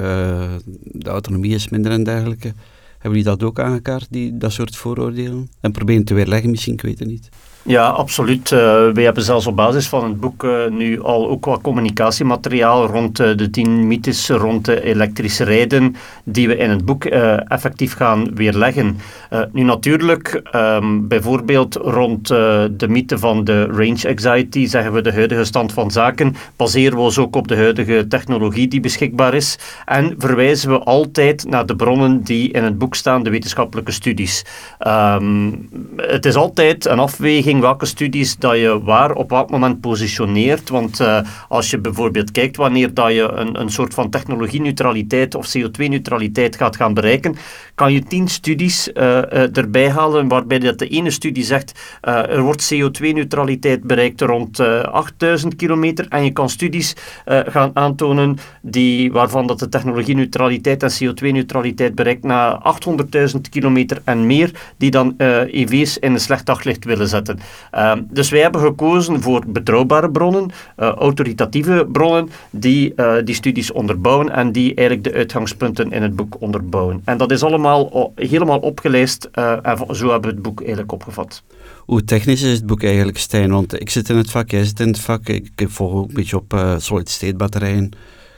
de 0.83 1.09
autonomie 1.09 1.53
is 1.53 1.69
minder 1.69 1.91
en 1.91 2.03
dergelijke. 2.03 2.53
Hebben 2.91 3.19
jullie 3.19 3.37
dat 3.37 3.43
ook 3.43 3.59
aangekaart, 3.59 4.07
die, 4.09 4.37
dat 4.37 4.51
soort 4.51 4.75
vooroordelen? 4.75 5.49
En 5.59 5.71
proberen 5.71 6.03
te 6.03 6.13
weerleggen 6.13 6.49
misschien, 6.49 6.73
ik 6.73 6.81
weet 6.81 6.99
het 6.99 7.07
niet. 7.07 7.29
Ja, 7.65 7.87
absoluut. 7.87 8.51
Uh, 8.51 8.59
wij 8.93 9.03
hebben 9.03 9.23
zelfs 9.23 9.47
op 9.47 9.55
basis 9.55 9.87
van 9.87 10.03
het 10.03 10.19
boek 10.19 10.43
uh, 10.43 10.67
nu 10.69 11.01
al 11.01 11.29
ook 11.29 11.45
wat 11.45 11.61
communicatiemateriaal 11.61 12.87
rond 12.87 13.19
uh, 13.19 13.37
de 13.37 13.49
tien 13.49 13.87
mythes 13.87 14.29
rond 14.29 14.67
elektrisch 14.67 15.39
rijden, 15.39 15.95
die 16.23 16.47
we 16.47 16.57
in 16.57 16.69
het 16.69 16.85
boek 16.85 17.05
effectief 17.05 17.93
gaan 17.95 18.35
weerleggen. 18.35 18.97
nu 19.51 19.63
natuurlijk, 19.63 20.41
um, 20.55 21.07
bijvoorbeeld 21.07 21.75
rond 21.75 22.27
de 22.27 22.87
mythe 22.87 23.17
van 23.17 23.43
de 23.43 23.65
range 23.65 24.07
anxiety, 24.07 24.65
zeggen 24.65 24.93
we 24.93 25.01
de 25.01 25.13
huidige 25.13 25.43
stand 25.43 25.73
van 25.73 25.91
zaken, 25.91 26.35
baseren 26.55 26.97
we 26.97 27.03
ons 27.03 27.17
ook 27.17 27.35
op 27.35 27.47
de 27.47 27.55
huidige 27.55 28.07
technologie 28.07 28.67
die 28.67 28.79
beschikbaar 28.79 29.33
is 29.33 29.57
en 29.85 30.15
verwijzen 30.17 30.69
we 30.69 30.79
altijd 30.79 31.45
naar 31.49 31.65
de 31.65 31.75
bronnen 31.75 32.23
die 32.23 32.51
in 32.51 32.63
het 32.63 32.77
boek 32.77 32.95
staan, 32.95 33.23
de 33.23 33.29
wetenschappelijke 33.29 33.91
studies. 33.91 34.45
Um, 34.87 35.69
het 35.97 36.25
is 36.25 36.35
altijd 36.35 36.85
een 36.85 36.99
afweging 36.99 37.52
welke 37.61 37.85
studies 37.85 38.37
dat 38.37 38.55
je 38.57 38.83
waar 38.83 39.11
op 39.11 39.29
welk 39.29 39.49
moment 39.49 39.81
positioneert. 39.81 40.69
Want 40.69 40.99
uh, 40.99 41.19
als 41.47 41.69
je 41.69 41.77
bijvoorbeeld 41.77 42.31
kijkt 42.31 42.55
wanneer 42.55 42.93
dat 42.93 43.11
je 43.11 43.31
een, 43.31 43.59
een 43.59 43.69
soort 43.69 43.93
van 43.93 44.09
technologie-neutraliteit 44.09 45.35
of 45.35 45.55
CO2-neutraliteit 45.57 46.55
gaat 46.55 46.75
gaan 46.75 46.93
bereiken, 46.93 47.35
kan 47.75 47.93
je 47.93 48.03
tien 48.03 48.27
studies 48.27 48.87
uh, 48.87 49.03
uh, 49.03 49.57
erbij 49.57 49.89
halen 49.89 50.27
waarbij 50.27 50.59
dat 50.59 50.79
de 50.79 50.87
ene 50.87 51.11
studie 51.11 51.43
zegt 51.43 51.97
er 52.01 52.41
wordt 52.41 52.73
CO2-neutraliteit 52.73 53.83
bereikt 53.83 54.21
rond 54.21 54.59
8000 54.59 55.55
kilometer 55.55 56.05
en 56.09 56.23
je 56.23 56.31
kan 56.31 56.49
studies 56.49 56.95
gaan 57.25 57.71
aantonen 57.73 58.37
die, 58.61 59.11
waarvan 59.11 59.47
dat 59.47 59.59
de 59.59 59.69
technologie-neutraliteit 59.69 60.83
en 60.83 60.91
CO2-neutraliteit 60.91 61.95
bereikt 61.95 62.23
na 62.23 62.61
800.000 63.35 63.41
kilometer 63.49 64.01
en 64.03 64.25
meer, 64.25 64.51
die 64.77 64.91
dan 64.91 65.13
EV's 65.17 65.97
in 65.97 66.13
een 66.13 66.19
slecht 66.19 66.45
daglicht 66.45 66.85
willen 66.85 67.07
zetten. 67.07 67.39
Uh, 67.75 67.93
dus 68.09 68.29
wij 68.29 68.41
hebben 68.41 68.61
gekozen 68.61 69.21
voor 69.21 69.43
betrouwbare 69.47 70.09
bronnen, 70.09 70.51
uh, 70.77 70.87
autoritatieve 70.87 71.87
bronnen, 71.91 72.29
die 72.49 72.93
uh, 72.95 73.15
die 73.23 73.35
studies 73.35 73.71
onderbouwen 73.71 74.29
en 74.29 74.51
die 74.51 74.75
eigenlijk 74.75 75.07
de 75.07 75.13
uitgangspunten 75.13 75.91
in 75.91 76.01
het 76.01 76.15
boek 76.15 76.35
onderbouwen. 76.39 77.01
En 77.05 77.17
dat 77.17 77.31
is 77.31 77.43
allemaal 77.43 78.11
helemaal 78.15 78.59
opgelijst 78.59 79.29
eh, 79.31 79.57
en 79.61 79.95
zo 79.95 80.09
hebben 80.09 80.29
we 80.29 80.35
het 80.35 80.41
boek 80.41 80.59
eigenlijk 80.59 80.91
opgevat. 80.91 81.43
Hoe 81.79 82.03
technisch 82.03 82.41
is 82.41 82.51
het 82.51 82.65
boek 82.65 82.83
eigenlijk, 82.83 83.17
Stijn? 83.17 83.51
Want 83.51 83.81
ik 83.81 83.89
zit 83.89 84.09
in 84.09 84.17
het 84.17 84.31
vak, 84.31 84.51
jij 84.51 84.63
zit 84.63 84.79
in 84.79 84.87
het 84.87 84.99
vak, 84.99 85.27
ik 85.27 85.51
volg 85.55 85.93
ook 85.93 86.07
een 86.07 86.13
beetje 86.13 86.37
op 86.37 86.75
solid-state 86.77 87.35
batterijen. 87.35 87.91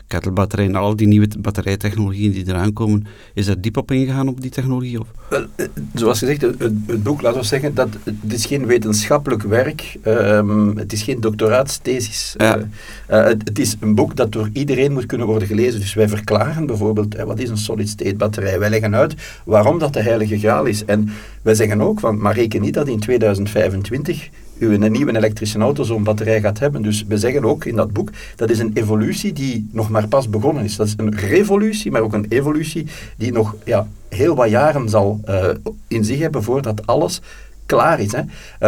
Kettlebatterijen, 0.08 0.76
al 0.76 0.96
die 0.96 1.08
nieuwe 1.08 1.28
batterijtechnologieën 1.40 2.32
die 2.32 2.48
eraan 2.48 2.74
komen. 2.74 3.06
Is 3.34 3.48
er 3.48 3.62
diep 3.62 3.78
op 3.78 3.92
ingegaan 3.92 4.28
op 4.28 4.42
die 4.42 4.52
technologie? 4.52 5.00
Of? 5.00 5.08
Wel, 5.30 5.46
eh, 5.56 5.66
zoals 5.94 6.20
gezegd, 6.20 6.42
het, 6.42 6.60
het, 6.60 7.04
boek, 7.04 7.22
laten 7.22 7.40
we 7.40 7.46
zeggen, 7.46 7.74
dat 7.74 7.90
het 8.04 8.34
is 8.34 8.46
geen 8.46 8.66
wetenschappelijk 8.66 9.44
werk, 9.44 9.98
um, 10.06 10.78
het 10.78 10.94
is 10.94 11.02
geen 11.02 11.22
doctoraatsthesis. 11.22 12.34
Ja. 12.38 12.58
Uh, 12.58 12.64
uh, 13.10 13.26
het, 13.26 13.42
het, 13.48 13.60
is 13.60 13.76
een 13.80 13.96
boek 13.96 14.16
dat 14.16 14.32
door 14.32 14.50
iedereen 14.54 14.94
moet 14.94 15.06
kunnen 15.06 15.28
worden 15.28 15.48
gelezen. 15.48 15.80
Dus 15.80 15.94
wij 15.94 16.10
verklaren 16.10 16.66
bijvoorbeeld, 16.66 17.16
wat 17.16 17.40
is 17.40 17.50
een 17.50 17.58
solid-state 17.58 18.16
batterij? 18.16 18.60
Wij 18.60 18.70
leggen 18.70 18.96
uit 18.96 19.16
waarom 19.46 19.80
dat 19.80 19.94
de 19.94 20.02
heilige 20.02 20.40
graal 20.40 20.66
is. 20.66 20.86
En 20.86 21.10
wij 21.42 21.56
zeggen 21.56 21.82
ook, 21.82 22.00
van, 22.00 22.22
maar 22.22 22.34
reken 22.34 22.62
niet 22.62 22.74
dat 22.74 22.88
in 22.88 23.00
2025 23.00 24.30
u 24.58 24.74
een 24.74 24.92
nieuwe 24.92 25.16
elektrische 25.16 25.60
auto 25.60 25.84
zo'n 25.84 26.04
batterij 26.04 26.42
gaat 26.42 26.60
hebben. 26.60 26.82
Dus 26.82 27.06
we 27.08 27.18
zeggen 27.18 27.46
ook 27.46 27.66
in 27.66 27.76
dat 27.76 27.94
boek, 27.94 28.10
dat 28.36 28.50
is 28.50 28.60
een 28.60 28.72
evolutie 28.74 29.34
die 29.34 29.70
nog 29.72 29.90
maar 29.90 30.08
pas 30.08 30.30
begonnen 30.30 30.64
is. 30.64 30.76
Dat 30.76 30.88
is 30.88 30.94
een 30.98 31.16
revolutie, 31.16 31.92
maar 31.92 32.02
ook 32.02 32.14
een 32.14 32.26
evolutie 32.30 32.88
die 33.18 33.32
nog 33.32 33.56
ja, 33.64 33.88
heel 34.10 34.36
wat 34.36 34.50
jaren 34.50 34.90
zal 34.90 35.20
uh, 35.30 35.50
in 35.88 36.06
zich 36.06 36.20
hebben 36.20 36.44
voordat 36.44 36.88
alles 36.88 37.22
klaar 37.66 38.00
is. 38.00 38.12
Hè. 38.12 38.22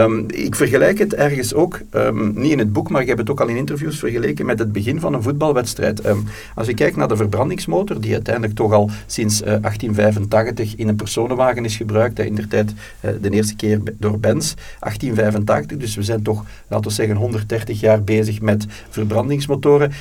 Um, 0.03 0.25
ik 0.27 0.55
vergelijk 0.55 0.99
het 0.99 1.13
ergens 1.13 1.53
ook, 1.53 1.79
um, 1.91 2.31
niet 2.35 2.51
in 2.51 2.59
het 2.59 2.73
boek, 2.73 2.89
maar 2.89 3.01
ik 3.01 3.07
heb 3.07 3.17
het 3.17 3.29
ook 3.29 3.41
al 3.41 3.47
in 3.47 3.55
interviews 3.55 3.99
vergeleken 3.99 4.45
met 4.45 4.59
het 4.59 4.71
begin 4.71 4.99
van 4.99 5.13
een 5.13 5.21
voetbalwedstrijd. 5.21 6.05
Um, 6.05 6.23
als 6.55 6.67
je 6.67 6.73
kijkt 6.73 6.95
naar 6.95 7.07
de 7.07 7.15
verbrandingsmotor, 7.15 8.01
die 8.01 8.13
uiteindelijk 8.13 8.55
toch 8.55 8.73
al 8.73 8.89
sinds 9.05 9.41
uh, 9.41 9.45
1885 9.47 10.75
in 10.75 10.87
een 10.87 10.95
personenwagen 10.95 11.65
is 11.65 11.75
gebruikt, 11.75 12.19
in 12.19 12.35
de 12.35 12.47
tijd 12.47 12.73
uh, 13.01 13.11
de 13.21 13.29
eerste 13.29 13.55
keer 13.55 13.81
door 13.97 14.19
Benz, 14.19 14.53
1885, 14.79 15.77
dus 15.77 15.95
we 15.95 16.03
zijn 16.03 16.21
toch, 16.21 16.45
laten 16.67 16.87
we 16.87 16.95
zeggen, 16.95 17.15
130 17.15 17.79
jaar 17.79 18.03
bezig 18.03 18.41
met 18.41 18.65
verbrandingsmotoren. 18.89 19.91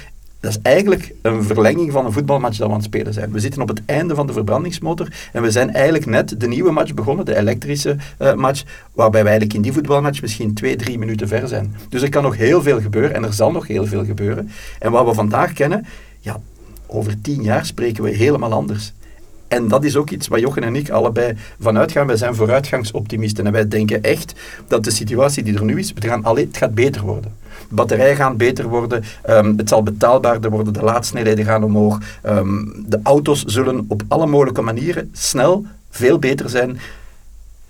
Dat 0.47 0.55
is 0.55 0.63
eigenlijk 0.63 1.15
een 1.23 1.45
verlenging 1.45 1.93
van 1.93 2.05
een 2.05 2.13
voetbalmatch 2.13 2.59
dat 2.59 2.67
we 2.67 2.73
aan 2.73 2.79
het 2.79 2.89
spelen 2.89 3.13
zijn. 3.13 3.33
We 3.33 3.41
zitten 3.41 3.63
op 3.63 3.69
het 3.69 3.83
einde 3.87 4.15
van 4.15 4.27
de 4.27 4.33
verbrandingsmotor 4.33 5.09
en 5.33 5.43
we 5.43 5.51
zijn 5.51 5.73
eigenlijk 5.73 6.07
net 6.07 6.41
de 6.41 6.49
nieuwe 6.49 6.71
match 6.71 6.95
begonnen, 6.95 7.25
de 7.25 7.37
elektrische 7.37 7.97
uh, 8.19 8.35
match, 8.35 8.65
waarbij 8.93 9.23
we 9.23 9.29
eigenlijk 9.29 9.57
in 9.57 9.63
die 9.63 9.73
voetbalmatch 9.73 10.21
misschien 10.21 10.55
twee, 10.55 10.77
drie 10.77 10.99
minuten 10.99 11.29
ver 11.29 11.49
zijn. 11.49 11.75
Dus 11.89 12.03
er 12.03 12.09
kan 12.09 12.23
nog 12.23 12.37
heel 12.37 12.63
veel 12.63 12.81
gebeuren 12.81 13.15
en 13.15 13.25
er 13.25 13.33
zal 13.33 13.53
nog 13.53 13.67
heel 13.67 13.87
veel 13.87 14.05
gebeuren. 14.05 14.51
En 14.79 14.91
wat 14.91 15.07
we 15.07 15.15
vandaag 15.15 15.53
kennen, 15.53 15.87
ja, 16.21 16.41
over 16.87 17.21
tien 17.21 17.43
jaar 17.43 17.67
spreken 17.67 18.03
we 18.03 18.11
helemaal 18.11 18.53
anders. 18.53 18.93
En 19.49 19.69
dat 19.69 19.85
is 19.85 19.97
ook 19.97 20.11
iets 20.11 20.29
waar 20.29 20.41
Jochen 20.41 20.63
en 20.63 20.77
ik 20.77 20.91
allebei 20.91 21.37
vanuit 21.61 21.93
gaan. 21.93 22.07
Wij 22.07 22.17
zijn 22.17 22.35
vooruitgangsoptimisten 22.35 23.47
en 23.47 23.53
wij 23.53 23.69
denken 23.69 24.03
echt 24.03 24.35
dat 24.69 24.85
de 24.85 24.91
situatie 24.91 25.43
die 25.43 25.55
er 25.55 25.65
nu 25.65 25.79
is, 25.79 25.89
het, 25.95 26.05
gaan 26.05 26.25
alleen, 26.25 26.47
het 26.47 26.57
gaat 26.57 26.75
beter 26.75 27.03
worden. 27.03 27.33
De 27.69 27.75
batterijen 27.75 28.17
gaan 28.17 28.37
beter 28.37 28.69
worden, 28.69 29.05
um, 29.29 29.55
het 29.57 29.69
zal 29.69 29.83
betaalbaarder 29.83 30.51
worden, 30.51 30.73
de 30.73 30.83
laadsnelheden 30.83 31.45
gaan 31.45 31.65
omhoog. 31.65 31.99
Um, 32.27 32.85
de 32.87 33.01
auto's 33.03 33.45
zullen 33.45 33.85
op 33.89 34.03
alle 34.09 34.27
mogelijke 34.27 34.63
manieren 34.63 35.11
snel 35.13 35.65
veel 35.91 36.19
beter 36.19 36.49
zijn. 36.49 36.79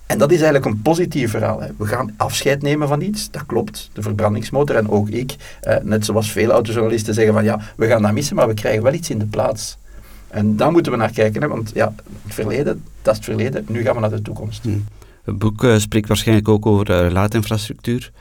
En 0.06 0.18
dat 0.18 0.30
is 0.30 0.40
eigenlijk 0.40 0.64
een 0.64 0.82
positief 0.82 1.30
verhaal. 1.30 1.60
Hè. 1.60 1.68
We 1.76 1.86
gaan 1.86 2.14
afscheid 2.16 2.62
nemen 2.62 2.88
van 2.88 3.00
iets, 3.00 3.30
dat 3.30 3.46
klopt, 3.46 3.90
de 3.92 4.02
verbrandingsmotor. 4.02 4.76
En 4.76 4.90
ook 4.90 5.08
ik, 5.08 5.36
eh, 5.60 5.76
net 5.82 6.04
zoals 6.04 6.32
veel 6.32 6.50
autojournalisten 6.50 7.14
zeggen 7.14 7.34
van 7.34 7.44
ja, 7.44 7.60
we 7.76 7.86
gaan 7.86 8.02
dat 8.02 8.12
missen, 8.12 8.36
maar 8.36 8.48
we 8.48 8.54
krijgen 8.54 8.82
wel 8.82 8.92
iets 8.92 9.10
in 9.10 9.18
de 9.18 9.26
plaats. 9.26 9.78
En 10.28 10.56
daar 10.56 10.70
moeten 10.72 10.92
we 10.92 10.98
naar 10.98 11.10
kijken, 11.10 11.42
hè, 11.42 11.48
want 11.48 11.70
ja, 11.74 11.94
het 12.22 12.34
verleden, 12.34 12.82
dat 13.02 13.12
is 13.12 13.18
het 13.18 13.24
verleden, 13.24 13.64
nu 13.68 13.82
gaan 13.82 13.94
we 13.94 14.00
naar 14.00 14.10
de 14.10 14.22
toekomst. 14.22 14.62
Hmm. 14.62 14.84
Het 15.24 15.38
boek 15.38 15.62
uh, 15.62 15.76
spreekt 15.76 16.08
waarschijnlijk 16.08 16.48
ook 16.48 16.66
over 16.66 17.04
uh, 17.04 17.12
laadinfrastructuur. 17.12 18.12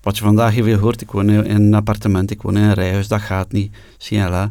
Wat 0.00 0.16
je 0.16 0.24
vandaag 0.24 0.54
heel 0.54 0.64
veel 0.64 0.78
hoort, 0.78 1.00
ik 1.00 1.10
woon 1.10 1.30
in 1.30 1.50
een 1.50 1.74
appartement, 1.74 2.30
ik 2.30 2.42
woon 2.42 2.56
in 2.56 2.62
een 2.62 2.74
rijhuis, 2.74 3.08
dat 3.08 3.20
gaat 3.20 3.52
niet, 3.52 3.76
CLA. 3.98 4.50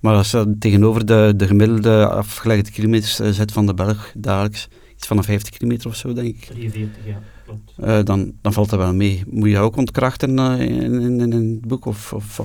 Maar 0.00 0.14
als 0.14 0.30
je 0.30 0.56
tegenover 0.58 1.06
de, 1.06 1.32
de 1.36 1.46
gemiddelde 1.46 2.08
afgelegde 2.08 2.70
kilometers 2.70 3.20
uh, 3.20 3.28
zet 3.28 3.52
van 3.52 3.66
de 3.66 3.74
Belg 3.74 4.12
dagelijks, 4.16 4.68
iets 4.94 5.06
van 5.06 5.16
een 5.16 5.24
50 5.24 5.56
kilometer 5.56 5.88
of 5.88 5.96
zo, 5.96 6.12
denk 6.12 6.26
ik. 6.26 6.44
43, 6.44 6.96
ja. 7.04 7.20
Uh, 7.84 8.04
dan, 8.04 8.32
dan 8.42 8.52
valt 8.52 8.70
dat 8.70 8.78
wel 8.78 8.94
mee. 8.94 9.22
Moet 9.26 9.48
je 9.48 9.58
ook 9.58 9.76
ontkrachten 9.76 10.38
uh, 10.38 10.60
in, 10.60 11.00
in, 11.00 11.20
in, 11.20 11.32
het 11.32 11.66
boek? 11.66 11.84
Of, 11.84 12.12
of, 12.12 12.42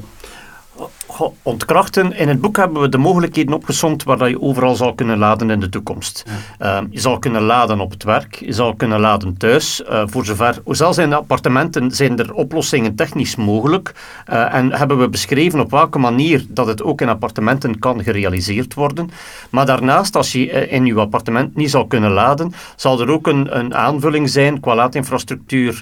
ontkrachten. 1.42 2.14
In 2.14 2.28
het 2.28 2.42
boek 2.42 2.58
hebben 2.58 2.82
we 2.82 2.90
de 2.90 2.98
mogelijkheden 2.98 3.54
opgezomd 3.54 4.04
waar 4.04 4.30
je 4.30 4.42
overal 4.42 4.76
zal 4.76 4.94
kunnen 4.94 5.18
laden 5.18 5.50
in 5.50 5.60
de 5.60 5.70
toekomst. 5.70 6.24
Ja. 6.60 6.82
Uh, 6.82 6.88
je 6.90 7.00
zal 7.00 7.20
kunnen 7.20 7.42
laden 7.42 7.80
op 7.80 7.92
het 7.92 8.04
werk, 8.04 8.36
je 8.36 8.52
zal 8.52 8.76
kunnen 8.76 9.00
laden 9.00 9.38
thuis. 9.38 9.84
Uh, 9.90 10.04
voor 10.06 10.26
zover, 10.26 10.62
zelfs 10.66 10.98
in 10.98 11.14
appartementen 11.14 11.92
zijn 11.92 12.20
er 12.20 12.34
oplossingen 12.34 12.96
technisch 12.96 13.36
mogelijk. 13.36 13.94
Uh, 14.30 14.54
en 14.54 14.72
hebben 14.72 15.00
we 15.00 15.10
beschreven 15.10 15.60
op 15.60 15.72
welke 15.72 16.00
manier 16.00 16.46
dat 16.50 16.68
het 16.68 16.84
ook 16.84 17.02
in 17.02 17.10
appartementen 17.10 17.80
kan 17.80 18.04
gerealiseerd 18.04 18.74
worden. 18.74 19.10
Maar 19.50 19.66
daarnaast, 19.66 20.16
als 20.16 20.32
je 20.32 20.70
in 20.70 20.86
je 20.86 20.96
appartement 20.96 21.56
niet 21.56 21.70
zal 21.70 21.88
kunnen 21.88 22.12
laden, 22.12 22.54
zal 22.76 23.02
er 23.02 23.10
ook 23.10 23.28
een, 23.28 23.58
een 23.58 23.76
aanvulling 23.76 24.30
zijn 24.30 24.60
qua 24.60 24.76
laadinfrastructuur, 24.76 25.82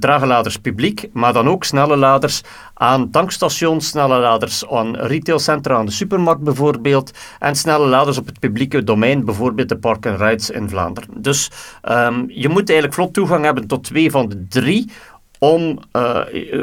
trage 0.00 0.26
laders 0.26 0.56
publiek, 0.56 1.08
maar 1.12 1.32
dan 1.32 1.48
ook 1.48 1.64
snelle 1.64 1.96
laders 1.96 2.42
aan 2.78 3.10
tankstations, 3.10 3.88
snelle 3.88 4.18
laders 4.18 4.68
aan 4.68 4.96
retailcentra, 4.96 5.76
aan 5.76 5.86
de 5.86 5.92
supermarkt 5.92 6.42
bijvoorbeeld, 6.42 7.10
en 7.38 7.56
snelle 7.56 7.86
laders 7.86 8.18
op 8.18 8.26
het 8.26 8.40
publieke 8.40 8.84
domein, 8.84 9.24
bijvoorbeeld 9.24 9.68
de 9.68 9.78
park 9.78 10.06
and 10.06 10.20
rides 10.20 10.50
in 10.50 10.68
Vlaanderen. 10.68 11.10
Dus 11.14 11.50
um, 11.88 12.24
je 12.28 12.48
moet 12.48 12.68
eigenlijk 12.68 12.94
vlot 12.98 13.12
toegang 13.12 13.44
hebben 13.44 13.66
tot 13.66 13.84
twee 13.84 14.10
van 14.10 14.28
de 14.28 14.46
drie 14.48 14.90
om 15.38 15.78
uh, 15.92 16.20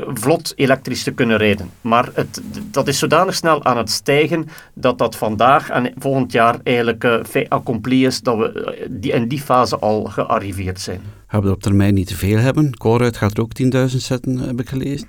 vlot 0.08 0.54
elektrisch 0.56 1.04
te 1.04 1.12
kunnen 1.12 1.38
rijden. 1.38 1.70
Maar 1.82 2.10
het, 2.14 2.42
dat 2.72 2.88
is 2.88 3.00
zodanig 3.00 3.36
snel 3.36 3.64
aan 3.64 3.78
het 3.78 3.90
stijgen 3.90 4.48
dat 4.74 4.98
dat 4.98 5.16
vandaag 5.16 5.70
en 5.70 5.94
volgend 5.98 6.32
jaar 6.32 6.60
eigenlijk 6.64 7.04
uh, 7.04 7.16
fait 7.24 7.50
accompli 7.50 8.06
is 8.06 8.22
dat 8.22 8.38
we 8.38 8.88
die, 8.90 9.12
in 9.12 9.28
die 9.28 9.42
fase 9.42 9.78
al 9.78 10.04
gearriveerd 10.04 10.80
zijn. 10.80 11.02
Gaan 11.28 11.42
we 11.42 11.48
er 11.48 11.54
op 11.54 11.62
termijn 11.62 11.94
niet 11.94 12.08
te 12.08 12.16
veel 12.16 12.38
hebben? 12.38 12.78
Coruit 12.78 13.18
gaat 13.18 13.38
er 13.38 13.44
ook 13.44 13.52
10.000 13.64 13.86
zetten, 13.86 14.38
heb 14.38 14.60
ik 14.60 14.70
gelezen. 14.70 15.08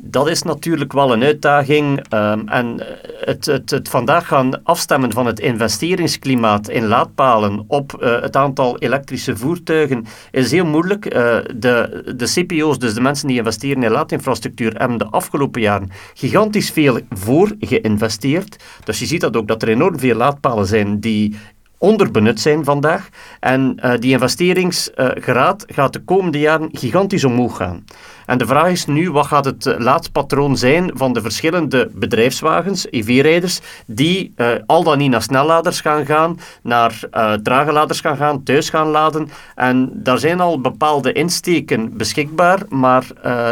Dat 0.00 0.28
is 0.28 0.42
natuurlijk 0.42 0.92
wel 0.92 1.12
een 1.12 1.22
uitdaging. 1.22 2.12
Um, 2.14 2.48
en 2.48 2.80
het, 3.24 3.46
het, 3.46 3.70
het, 3.70 3.88
vandaag 3.88 4.26
gaan 4.26 4.62
afstemmen 4.64 5.12
van 5.12 5.26
het 5.26 5.40
investeringsklimaat 5.40 6.68
in 6.68 6.86
laadpalen 6.86 7.64
op 7.66 7.98
uh, 8.02 8.20
het 8.20 8.36
aantal 8.36 8.78
elektrische 8.78 9.36
voertuigen 9.36 10.06
is 10.30 10.50
heel 10.50 10.64
moeilijk. 10.64 11.04
Uh, 11.04 11.38
de, 11.56 12.02
de 12.16 12.24
CPO's, 12.24 12.78
dus 12.78 12.94
de 12.94 13.00
mensen 13.00 13.28
die 13.28 13.36
investeren 13.36 13.82
in 13.82 13.90
laadinfrastructuur, 13.90 14.74
hebben 14.76 14.98
de 14.98 15.06
afgelopen 15.10 15.60
jaren 15.60 15.90
gigantisch 16.14 16.70
veel 16.70 17.00
voor 17.10 17.52
geïnvesteerd. 17.60 18.64
Dus 18.84 18.98
je 18.98 19.06
ziet 19.06 19.20
dat 19.20 19.36
ook 19.36 19.48
dat 19.48 19.62
er 19.62 19.68
enorm 19.68 19.98
veel 19.98 20.16
laadpalen 20.16 20.66
zijn 20.66 21.00
die 21.00 21.36
onderbenut 21.78 22.40
zijn 22.40 22.64
vandaag. 22.64 23.08
En 23.40 23.80
die 24.00 24.12
investeringsgraad 24.12 25.64
gaat 25.66 25.92
de 25.92 26.00
komende 26.04 26.38
jaren 26.38 26.68
gigantisch 26.72 27.24
omhoog 27.24 27.56
gaan. 27.56 27.84
En 28.28 28.38
de 28.38 28.46
vraag 28.46 28.70
is 28.70 28.86
nu, 28.86 29.10
wat 29.10 29.26
gaat 29.26 29.44
het 29.44 29.66
eh, 29.66 29.78
laadpatroon 29.78 30.56
zijn 30.56 30.90
van 30.94 31.12
de 31.12 31.20
verschillende 31.20 31.90
bedrijfswagens, 31.94 32.86
EV-rijders, 32.90 33.60
die 33.86 34.32
uh, 34.36 34.48
al 34.66 34.82
dan 34.82 34.98
niet 34.98 35.10
naar 35.10 35.22
snelladers 35.22 35.80
gaan 35.80 36.06
gaan, 36.06 36.40
naar 36.62 37.00
uh, 37.12 37.32
trage 37.32 37.72
laders 37.72 38.00
gaan 38.00 38.16
gaan, 38.16 38.42
thuis 38.42 38.70
gaan 38.70 38.88
laden. 38.88 39.28
En 39.54 39.90
daar 39.92 40.18
zijn 40.18 40.40
al 40.40 40.60
bepaalde 40.60 41.12
insteken 41.12 41.96
beschikbaar, 41.96 42.58
maar 42.68 43.06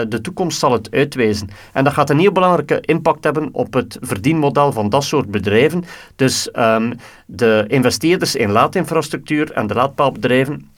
de 0.08 0.20
toekomst 0.22 0.58
zal 0.58 0.72
het 0.72 0.90
uitwijzen. 0.90 1.48
En 1.72 1.84
dat 1.84 1.92
gaat 1.92 2.10
een 2.10 2.18
heel 2.18 2.32
belangrijke 2.32 2.80
impact 2.80 3.24
hebben 3.24 3.48
op 3.52 3.72
het 3.72 3.98
verdienmodel 4.00 4.72
van 4.72 4.88
dat 4.88 5.04
soort 5.04 5.30
bedrijven. 5.30 5.84
Dus 6.16 6.48
um, 6.58 6.94
de 7.26 7.64
investeerders 7.68 8.34
in 8.34 8.50
laadinfrastructuur 8.50 9.52
en 9.52 9.66
de 9.66 9.74
laadpaalbedrijven 9.74 10.70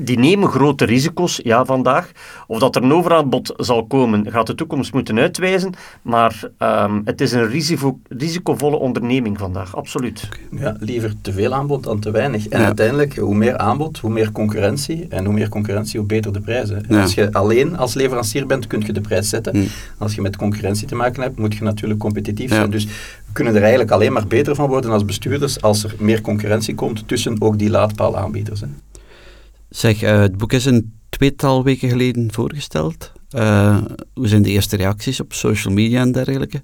die 0.00 0.18
nemen 0.18 0.48
grote 0.48 0.84
risico's, 0.84 1.40
ja, 1.42 1.64
vandaag. 1.64 2.10
Of 2.46 2.58
dat 2.58 2.76
er 2.76 2.82
een 2.82 2.92
overaanbod 2.92 3.54
zal 3.56 3.86
komen, 3.86 4.30
gaat 4.30 4.46
de 4.46 4.54
toekomst 4.54 4.92
moeten 4.92 5.18
uitwijzen. 5.18 5.72
Maar 6.02 6.42
um, 6.58 7.02
het 7.04 7.20
is 7.20 7.32
een 7.32 7.48
risico, 7.48 7.98
risicovolle 8.08 8.76
onderneming 8.76 9.38
vandaag, 9.38 9.76
absoluut. 9.76 10.28
Ja, 10.50 10.76
liever 10.80 11.12
te 11.20 11.32
veel 11.32 11.54
aanbod 11.54 11.82
dan 11.82 12.00
te 12.00 12.10
weinig. 12.10 12.48
En 12.48 12.60
ja. 12.60 12.66
uiteindelijk, 12.66 13.16
hoe 13.16 13.34
meer 13.34 13.56
aanbod, 13.56 13.98
hoe 13.98 14.10
meer 14.10 14.32
concurrentie. 14.32 15.06
En 15.08 15.24
hoe 15.24 15.34
meer 15.34 15.48
concurrentie, 15.48 15.98
hoe 15.98 16.08
beter 16.08 16.32
de 16.32 16.40
prijzen. 16.40 16.84
Ja. 16.88 17.02
Als 17.02 17.14
je 17.14 17.32
alleen 17.32 17.76
als 17.76 17.94
leverancier 17.94 18.46
bent, 18.46 18.66
kun 18.66 18.82
je 18.86 18.92
de 18.92 19.00
prijs 19.00 19.28
zetten. 19.28 19.56
Hm. 19.56 19.66
Als 19.98 20.14
je 20.14 20.20
met 20.20 20.36
concurrentie 20.36 20.86
te 20.86 20.94
maken 20.94 21.22
hebt, 21.22 21.38
moet 21.38 21.54
je 21.54 21.64
natuurlijk 21.64 22.00
competitief 22.00 22.52
zijn. 22.52 22.70
Dus 22.70 22.84
we 22.84 23.32
kunnen 23.32 23.54
er 23.54 23.60
eigenlijk 23.60 23.90
alleen 23.90 24.12
maar 24.12 24.26
beter 24.26 24.54
van 24.54 24.68
worden 24.68 24.90
als 24.90 25.04
bestuurders 25.04 25.60
als 25.62 25.84
er 25.84 25.94
meer 25.98 26.20
concurrentie 26.20 26.74
komt 26.74 27.08
tussen 27.08 27.36
ook 27.38 27.58
die 27.58 27.70
laadpaalaanbieders. 27.70 28.60
Hè. 28.60 28.66
Zeg, 29.68 30.02
uh, 30.02 30.20
het 30.20 30.36
boek 30.36 30.52
is 30.52 30.64
een 30.64 30.92
tweetal 31.08 31.64
weken 31.64 31.88
geleden 31.88 32.32
voorgesteld. 32.32 33.12
Uh, 33.36 33.78
hoe 34.14 34.28
zijn 34.28 34.42
de 34.42 34.50
eerste 34.50 34.76
reacties 34.76 35.20
op 35.20 35.32
social 35.32 35.74
media 35.74 36.00
en 36.00 36.12
dergelijke? 36.12 36.62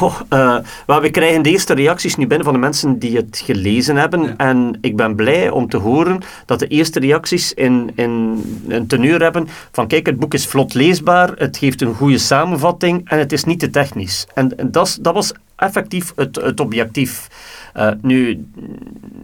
Oh, 0.00 0.20
uh, 0.32 0.58
we 0.86 1.10
krijgen 1.10 1.42
de 1.42 1.50
eerste 1.50 1.74
reacties 1.74 2.16
nu 2.16 2.26
binnen 2.26 2.44
van 2.44 2.54
de 2.54 2.60
mensen 2.60 2.98
die 2.98 3.16
het 3.16 3.42
gelezen 3.44 3.96
hebben. 3.96 4.22
Ja. 4.22 4.36
En 4.36 4.78
ik 4.80 4.96
ben 4.96 5.14
blij 5.14 5.50
om 5.50 5.68
te 5.68 5.76
horen 5.76 6.20
dat 6.46 6.58
de 6.58 6.66
eerste 6.66 7.00
reacties 7.00 7.54
in, 7.54 7.90
in 7.94 8.42
een 8.68 8.86
teneur 8.86 9.22
hebben 9.22 9.48
van 9.72 9.86
kijk, 9.86 10.06
het 10.06 10.18
boek 10.18 10.34
is 10.34 10.46
vlot 10.46 10.74
leesbaar, 10.74 11.32
het 11.36 11.56
geeft 11.56 11.80
een 11.80 11.94
goede 11.94 12.18
samenvatting 12.18 13.08
en 13.10 13.18
het 13.18 13.32
is 13.32 13.44
niet 13.44 13.60
te 13.60 13.70
technisch. 13.70 14.26
En, 14.34 14.58
en 14.58 14.70
dat, 14.70 14.98
dat 15.00 15.14
was 15.14 15.32
effectief 15.58 16.12
het, 16.16 16.36
het 16.36 16.60
objectief. 16.60 17.28
Uh, 17.76 17.90
nu, 18.02 18.44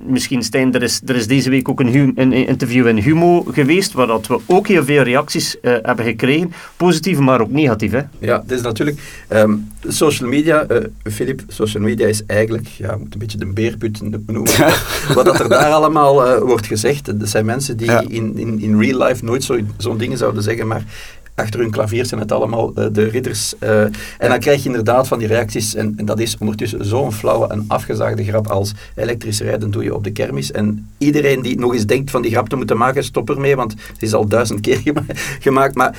misschien 0.07 0.43
Stijn, 0.43 0.75
er 0.75 0.83
is, 0.83 1.01
er 1.07 1.17
is 1.17 1.27
deze 1.27 1.51
week 1.51 1.69
ook 1.69 1.81
een, 1.81 2.13
een 2.15 2.33
interview 2.33 2.87
in 2.87 2.97
Humo 2.97 3.43
geweest, 3.43 3.93
waar 3.93 4.07
dat 4.07 4.27
we 4.27 4.41
ook 4.47 4.69
heel 4.69 4.85
veel 4.85 5.03
reacties 5.03 5.57
uh, 5.63 5.77
hebben 5.83 6.05
gekregen, 6.05 6.53
positieve, 6.77 7.23
maar 7.23 7.41
ook 7.41 7.51
negatieve. 7.51 8.07
Ja, 8.19 8.37
dat 8.47 8.51
is 8.51 8.63
natuurlijk... 8.63 9.25
Um, 9.29 9.73
social 9.89 10.29
media, 10.29 10.67
uh, 10.71 10.79
Filip, 11.13 11.43
social 11.49 11.83
media 11.83 12.07
is 12.07 12.27
eigenlijk, 12.27 12.67
ja, 12.67 12.97
moet 12.97 13.13
een 13.13 13.19
beetje 13.19 13.39
de 13.39 13.47
beerput 13.47 14.01
noemen. 14.27 14.53
Wat 15.15 15.25
dat 15.25 15.41
er 15.41 15.49
daar 15.49 15.73
allemaal 15.73 16.39
wordt 16.39 16.67
gezegd, 16.67 17.21
dat 17.21 17.29
zijn 17.29 17.45
mensen 17.45 17.77
die 17.77 17.91
in, 18.09 18.39
in, 18.39 18.61
in 18.61 18.81
real 18.81 19.07
life 19.07 19.25
nooit 19.25 19.45
zo'n 19.45 19.71
zo 19.79 19.97
dingen 19.97 20.19
zouden 20.19 20.43
zeggen, 20.43 20.67
maar 20.67 20.85
achter 21.35 21.61
hun 21.61 21.71
klavier 21.71 22.07
zijn 22.07 22.21
het 22.21 22.33
allemaal 22.33 22.73
uh, 22.79 22.87
de 22.93 23.05
ridders. 23.05 23.55
Uh, 23.61 23.81
en 24.19 24.29
dan 24.29 24.39
krijg 24.39 24.63
je 24.63 24.69
inderdaad 24.69 25.09
van 25.09 25.19
die 25.19 25.29
reacties, 25.29 25.75
en, 25.75 25.95
en 25.97 26.05
dat 26.05 26.21
is 26.21 26.39
ondertussen 26.39 26.85
zo'n 26.85 27.13
flauwe 27.13 27.49
en 27.49 27.65
afgezaagde 27.69 28.25
grap 28.25 28.47
als 28.47 28.73
elektrisch 28.95 29.41
rijden 29.41 29.71
doe 29.71 29.83
je 29.83 29.95
op 29.95 30.05
de 30.05 30.13
kermis. 30.13 30.53
En 30.53 30.89
iedereen 30.99 31.43
die 31.43 31.59
nog 31.59 31.73
eens 31.73 31.87
denkt 31.87 32.11
van 32.11 32.23
die 32.23 32.31
grap 32.31 32.49
te 32.49 32.57
moeten 32.57 32.77
maken, 32.77 33.05
stop 33.05 33.31
ermee, 33.31 33.57
want 33.57 33.73
het 33.73 34.03
is 34.03 34.15
al 34.15 34.27
duizend 34.27 34.61
keer 34.61 34.81
gemaakt. 35.41 35.75
Maar 35.75 35.97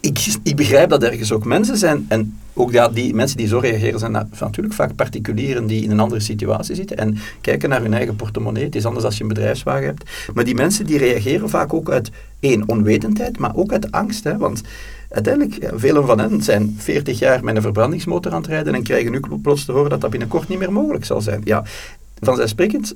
ik, 0.00 0.36
ik, 0.42 0.56
begrijp 0.56 0.90
dat 0.90 1.02
ergens 1.02 1.32
ook 1.32 1.44
mensen 1.44 1.76
zijn, 1.76 2.06
en 2.08 2.38
ook 2.54 2.72
ja, 2.72 2.88
die 2.88 3.14
mensen 3.14 3.36
die 3.36 3.46
zo 3.46 3.58
reageren 3.58 3.98
zijn 3.98 4.12
natuurlijk 4.38 4.74
vaak 4.74 4.94
particulieren 4.94 5.66
die 5.66 5.82
in 5.82 5.90
een 5.90 6.00
andere 6.00 6.20
situatie 6.20 6.74
zitten 6.74 6.96
en 6.96 7.18
kijken 7.40 7.68
naar 7.68 7.82
hun 7.82 7.94
eigen 7.94 8.16
portemonnee. 8.16 8.64
Het 8.64 8.74
is 8.74 8.84
anders 8.84 9.04
als 9.04 9.16
je 9.16 9.22
een 9.22 9.28
bedrijfswagen 9.28 9.86
hebt. 9.86 10.10
Maar 10.34 10.44
die 10.44 10.54
mensen 10.54 10.86
die 10.86 10.98
reageren 10.98 11.48
vaak 11.48 11.74
ook 11.74 11.90
uit 11.90 12.10
één, 12.40 12.68
onwetendheid, 12.68 13.38
maar 13.38 13.56
ook 13.56 13.72
uit 13.72 13.92
angst. 13.92 14.24
Hè, 14.24 14.36
want 14.36 14.62
uiteindelijk, 15.10 15.72
velen 15.74 16.06
van 16.06 16.18
hen 16.18 16.42
zijn 16.42 16.74
40 16.78 17.18
jaar 17.18 17.44
met 17.44 17.56
een 17.56 17.62
verbrandingsmotor 17.62 18.32
aan 18.32 18.40
het 18.40 18.50
rijden 18.50 18.74
en 18.74 18.82
krijgen 18.82 19.12
nu 19.12 19.20
plots 19.42 19.64
te 19.64 19.72
horen 19.72 19.90
dat 19.90 20.00
dat 20.00 20.10
binnenkort 20.10 20.48
niet 20.48 20.58
meer 20.58 20.72
mogelijk 20.72 21.04
zal 21.04 21.20
zijn. 21.20 21.40
Ja, 21.44 21.64
vanzelfsprekend, 22.20 22.94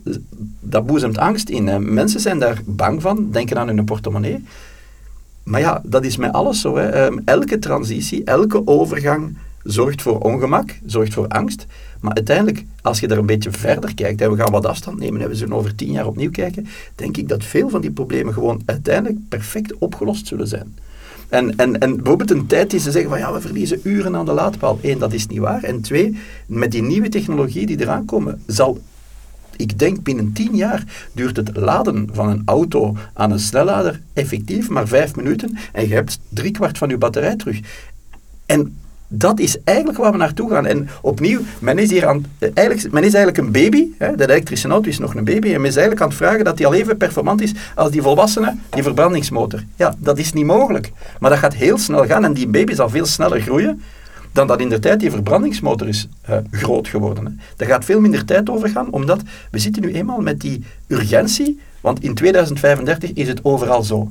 dat 0.61 0.87
boezemt 0.87 1.19
angst 1.19 1.49
in. 1.49 1.95
Mensen 1.95 2.21
zijn 2.21 2.39
daar 2.39 2.61
bang 2.65 3.03
van, 3.03 3.29
denken 3.31 3.59
aan 3.59 3.69
hun 3.69 3.85
portemonnee. 3.85 4.45
Maar 5.51 5.61
ja, 5.61 5.83
dat 5.85 6.05
is 6.05 6.17
met 6.17 6.33
alles 6.33 6.61
zo. 6.61 6.77
Hè. 6.77 6.89
Ehm, 6.89 7.19
elke 7.25 7.59
transitie, 7.59 8.25
elke 8.25 8.67
overgang 8.67 9.37
zorgt 9.63 10.03
voor 10.03 10.19
ongemak, 10.19 10.79
zorgt 10.87 11.15
voor 11.15 11.29
angst. 11.29 11.67
Maar 12.01 12.15
uiteindelijk, 12.15 12.65
als 12.83 13.01
je 13.01 13.07
er 13.07 13.19
een 13.19 13.27
beetje 13.27 13.51
verder 13.51 13.95
kijkt, 13.95 14.21
en 14.21 14.31
we 14.31 14.37
gaan 14.37 14.53
wat 14.53 14.67
afstand 14.67 14.99
nemen 14.99 15.21
en 15.21 15.29
we 15.29 15.35
zullen 15.35 15.57
over 15.57 15.75
tien 15.75 15.93
jaar 15.93 16.07
opnieuw 16.07 16.31
kijken, 16.31 16.67
denk 16.95 17.17
ik 17.17 17.29
dat 17.29 17.45
veel 17.45 17.69
van 17.69 17.81
die 17.81 17.91
problemen 17.91 18.35
gewoon 18.35 18.63
uiteindelijk 18.65 19.19
perfect 19.29 19.79
opgelost 19.79 20.27
zullen 20.27 20.47
zijn. 20.47 20.75
En, 21.29 21.57
en, 21.57 21.79
en 21.79 21.97
bijvoorbeeld 21.97 22.31
een 22.31 22.47
tijd 22.47 22.71
die 22.71 22.81
ze 22.81 22.91
zeggen 22.91 23.11
van 23.11 23.19
ja, 23.19 23.33
we 23.33 23.41
verliezen 23.41 23.81
uren 23.83 24.17
aan 24.17 24.25
de 24.25 24.33
laadpaal. 24.33 24.79
Eén, 24.83 24.99
dat 24.99 25.13
is 25.13 25.27
niet 25.27 25.39
waar. 25.39 25.63
En 25.63 25.81
twee, 25.81 26.19
met 26.47 26.73
die 26.73 26.83
nieuwe 26.83 27.09
technologie 27.09 27.67
die 27.67 27.81
eraan 27.81 28.05
komen, 28.05 28.43
zal 28.47 28.81
ik 29.57 29.79
denk 29.79 30.03
binnen 30.03 30.33
tien 30.33 30.57
jaar 30.57 30.85
duurt 31.13 31.37
het 31.37 31.57
laden 31.57 32.09
van 32.13 32.29
een 32.29 32.43
auto 32.45 32.97
aan 33.15 33.31
een 33.31 33.41
snellader 33.41 34.01
effectief 34.13 34.69
maar 34.69 34.89
vijf 34.89 35.17
minuten 35.17 35.59
en 35.73 35.89
je 35.89 35.95
hebt 35.95 36.19
driekwart 36.29 36.79
van 36.79 36.89
je 36.89 36.99
batterij 36.99 37.37
terug. 37.37 37.61
En 38.47 38.77
dat 39.13 39.41
is 39.41 39.57
eigenlijk 39.65 39.99
waar 39.99 40.13
we 40.13 40.19
naartoe 40.19 40.51
gaan. 40.51 40.67
En 40.67 40.89
opnieuw, 41.03 41.41
men 41.59 41.79
is 41.79 41.91
hier 41.91 42.07
aan, 42.07 42.27
eigenlijk, 42.55 42.93
men 42.93 43.05
is 43.05 43.15
eigenlijk 43.15 43.47
een 43.47 43.53
baby. 43.53 43.87
Hè, 43.99 44.17
de 44.17 44.23
elektrische 44.23 44.69
auto 44.69 44.89
is 44.89 44.99
nog 44.99 45.15
een 45.15 45.25
baby. 45.25 45.47
En 45.47 45.61
men 45.61 45.71
is 45.71 45.77
eigenlijk 45.77 46.01
aan 46.01 46.09
het 46.09 46.17
vragen 46.17 46.45
dat 46.45 46.57
die 46.57 46.67
al 46.67 46.75
even 46.75 46.97
performant 46.97 47.41
is 47.41 47.53
als 47.75 47.91
die 47.91 48.03
volwassene, 48.03 48.57
die 48.71 48.83
verbrandingsmotor. 48.83 49.65
Ja, 49.77 49.95
dat 49.99 50.19
is 50.19 50.33
niet 50.33 50.45
mogelijk. 50.45 50.93
Maar 51.19 51.31
dat 51.31 51.39
gaat 51.39 51.55
heel 51.55 51.79
snel 51.79 52.07
gaan 52.07 52.25
en 52.25 52.33
die 52.33 52.49
baby 52.49 52.75
zal 52.75 52.89
veel 52.89 53.07
sneller 53.07 53.41
groeien 53.41 53.83
dan 54.33 54.47
dat 54.47 54.61
in 54.61 54.69
de 54.69 54.79
tijd 54.79 55.01
die 55.01 55.11
verbrandingsmotor 55.11 55.89
is 55.89 56.09
uh, 56.31 56.37
groot 56.51 56.89
geworden. 56.89 57.25
Hè. 57.25 57.33
Daar 57.57 57.69
gaat 57.69 57.85
veel 57.85 58.01
minder 58.01 58.25
tijd 58.25 58.51
over 58.51 58.69
gaan, 58.69 58.91
omdat 58.91 59.23
we 59.51 59.59
zitten 59.59 59.83
nu 59.83 59.93
eenmaal 59.93 60.21
met 60.21 60.41
die 60.41 60.65
urgentie, 60.87 61.61
want 61.81 62.03
in 62.03 62.15
2035 62.15 63.13
is 63.13 63.29
het 63.29 63.45
overal 63.45 63.83
zo. 63.83 64.11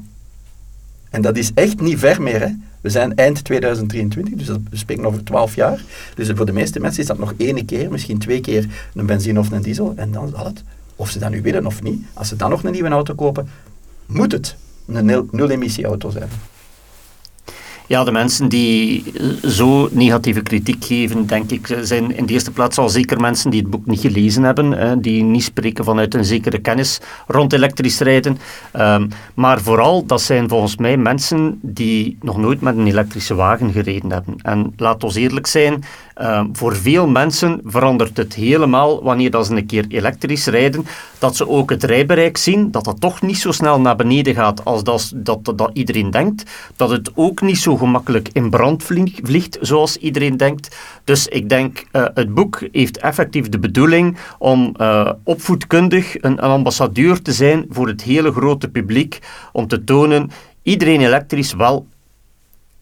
En 1.10 1.22
dat 1.22 1.38
is 1.38 1.52
echt 1.54 1.82
niet 1.82 2.00
ver 2.00 2.22
meer. 2.22 2.40
Hè. 2.40 2.48
We 2.82 2.90
zijn 2.90 3.16
eind 3.16 3.44
2023, 3.44 4.34
dus 4.34 4.48
we 4.48 4.78
spreken 4.78 5.06
over 5.06 5.24
12 5.24 5.56
jaar. 5.56 5.84
Dus 6.16 6.30
voor 6.36 6.46
de 6.46 6.52
meeste 6.52 6.80
mensen 6.80 7.02
is 7.02 7.08
dat 7.08 7.18
nog 7.18 7.34
één 7.38 7.66
keer, 7.66 7.92
misschien 7.92 8.18
twee 8.18 8.42
keer 8.42 8.68
een 8.94 9.06
benzine 9.06 9.40
of 9.40 9.52
een 9.52 9.62
diesel. 9.62 9.94
En 9.96 10.12
dan 10.12 10.30
zal 10.36 10.46
het, 10.46 10.64
of 10.96 11.10
ze 11.10 11.20
dat 11.20 11.30
nu 11.30 11.42
willen 11.42 11.66
of 11.66 11.82
niet, 11.82 12.02
als 12.14 12.28
ze 12.28 12.36
dan 12.36 12.50
nog 12.50 12.64
een 12.64 12.72
nieuwe 12.72 12.90
auto 12.90 13.14
kopen, 13.14 13.50
moet 14.06 14.32
het 14.32 14.56
een 14.88 15.28
nul-emissie 15.32 15.86
auto 15.86 16.10
zijn. 16.10 16.30
Ja, 17.90 18.04
de 18.04 18.12
mensen 18.12 18.50
die 18.50 19.14
zo 19.48 19.90
negatieve 19.92 20.42
kritiek 20.42 20.86
geven, 20.86 21.26
denk 21.26 21.52
ik, 21.52 21.78
zijn 21.82 22.16
in 22.16 22.26
de 22.26 22.34
eerste 22.34 22.52
plaats 22.52 22.78
al 22.78 22.90
zeker 22.90 23.20
mensen 23.20 23.50
die 23.50 23.62
het 23.62 23.70
boek 23.70 23.86
niet 23.86 24.00
gelezen 24.00 24.44
hebben, 24.44 25.02
die 25.02 25.24
niet 25.24 25.44
spreken 25.44 25.84
vanuit 25.84 26.14
een 26.14 26.26
zekere 26.26 26.60
kennis 26.60 27.00
rond 27.28 27.54
elektrisch 27.54 28.00
rijden. 28.00 28.38
Ehm, 28.72 29.08
maar 29.34 29.62
vooral, 29.62 30.06
dat 30.06 30.22
zijn 30.22 30.50
volgens 30.50 30.78
mij 30.78 30.98
mensen 30.98 31.60
die 31.62 32.18
nog 32.22 32.38
nooit 32.38 32.62
met 32.62 32.78
een 32.78 32.88
elektrische 32.88 33.36
wagen 33.36 33.72
gereden 33.72 34.12
hebben. 34.12 34.36
En 34.42 34.74
laat 34.78 35.04
ons 35.04 35.16
eerlijk 35.16 35.48
zijn, 35.48 35.84
ehm, 36.14 36.46
voor 36.54 36.76
veel 36.76 37.08
mensen 37.08 37.62
verandert 37.64 38.18
het 38.18 38.34
helemaal 38.34 39.04
wanneer 39.04 39.32
dat 39.32 39.46
ze 39.46 39.56
een 39.56 39.66
keer 39.66 39.86
elektrisch 39.88 40.46
rijden, 40.46 40.86
dat 41.20 41.36
ze 41.36 41.48
ook 41.48 41.70
het 41.70 41.84
rijbereik 41.84 42.38
zien, 42.38 42.72
dat 42.72 42.86
dat 42.86 43.02
toch 43.02 43.22
niet 43.22 43.38
zo 43.38 43.52
snel 43.52 43.82
naar 43.82 43.96
beneden 43.96 44.36
gaat 44.36 44.66
als 44.66 44.84
dat, 44.84 45.12
dat, 45.16 45.44
dat 45.56 45.70
iedereen 45.74 46.12
denkt, 46.12 46.44
dat 46.76 46.90
het 46.90 47.12
ook 47.16 47.42
niet 47.42 47.58
zo 47.58 47.78
gemakkelijk 47.80 48.30
in 48.34 48.50
brand 48.50 48.84
vliegt, 49.24 49.58
zoals 49.62 49.98
iedereen 49.98 50.38
denkt. 50.38 50.78
Dus 51.04 51.28
ik 51.28 51.50
denk, 51.50 51.86
uh, 51.92 52.06
het 52.14 52.34
boek 52.34 52.68
heeft 52.72 52.98
effectief 52.98 53.50
de 53.50 53.60
bedoeling 53.60 54.18
om 54.38 54.76
uh, 54.78 55.12
opvoedkundig 55.24 56.16
een, 56.16 56.32
een 56.32 56.40
ambassadeur 56.40 57.22
te 57.22 57.34
zijn 57.34 57.66
voor 57.70 57.88
het 57.88 58.02
hele 58.02 58.32
grote 58.32 58.70
publiek, 58.70 59.20
om 59.52 59.68
te 59.68 59.84
tonen, 59.84 60.30
iedereen 60.64 61.02
elektrisch 61.02 61.54
wel, 61.54 61.88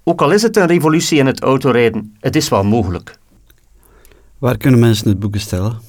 ook 0.04 0.22
al 0.22 0.32
is 0.32 0.42
het 0.42 0.58
een 0.58 0.68
revolutie 0.68 1.18
in 1.18 1.26
het 1.26 1.42
autorijden, 1.42 2.16
het 2.20 2.36
is 2.36 2.50
wel 2.50 2.64
mogelijk. 2.64 3.18
Waar 4.38 4.58
kunnen 4.58 4.80
mensen 4.80 5.10
het 5.10 5.20
boek 5.20 5.32
bestellen? 5.32 5.80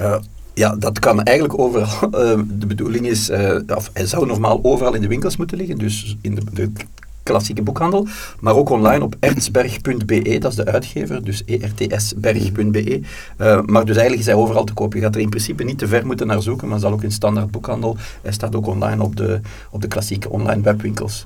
Uh, 0.00 0.16
ja, 0.54 0.76
dat 0.76 0.98
kan 0.98 1.22
eigenlijk 1.22 1.58
overal. 1.58 2.10
de 2.60 2.66
bedoeling 2.66 3.06
is, 3.06 3.30
of 3.74 3.90
hij 3.92 4.06
zou 4.06 4.26
normaal 4.26 4.60
overal 4.62 4.94
in 4.94 5.00
de 5.00 5.08
winkels 5.08 5.36
moeten 5.36 5.56
liggen, 5.56 5.78
dus 5.78 6.16
in 6.20 6.34
de, 6.34 6.42
de 6.52 6.70
klassieke 7.22 7.62
boekhandel, 7.62 8.06
maar 8.40 8.56
ook 8.56 8.68
online 8.68 9.04
op 9.04 9.16
ertsberg.be, 9.20 10.38
dat 10.38 10.50
is 10.50 10.56
de 10.56 10.64
uitgever, 10.64 11.24
dus 11.24 11.44
ertsberg.be. 11.44 13.00
Uh, 13.38 13.60
maar 13.66 13.84
dus 13.84 13.96
eigenlijk 13.96 14.18
is 14.20 14.26
hij 14.26 14.34
overal 14.34 14.64
te 14.64 14.72
koop. 14.72 14.94
Je 14.94 15.00
gaat 15.00 15.14
er 15.14 15.20
in 15.20 15.28
principe 15.28 15.64
niet 15.64 15.78
te 15.78 15.88
ver 15.88 16.06
moeten 16.06 16.26
naar 16.26 16.42
zoeken, 16.42 16.68
maar 16.68 16.78
zal 16.78 16.92
ook 16.92 17.02
in 17.02 17.12
standaard 17.12 17.50
boekhandel. 17.50 17.96
Hij 18.22 18.32
staat 18.32 18.54
ook 18.54 18.66
online 18.66 19.02
op 19.02 19.16
de, 19.16 19.40
op 19.70 19.80
de 19.80 19.88
klassieke 19.88 20.30
online 20.30 20.62
webwinkels. 20.62 21.24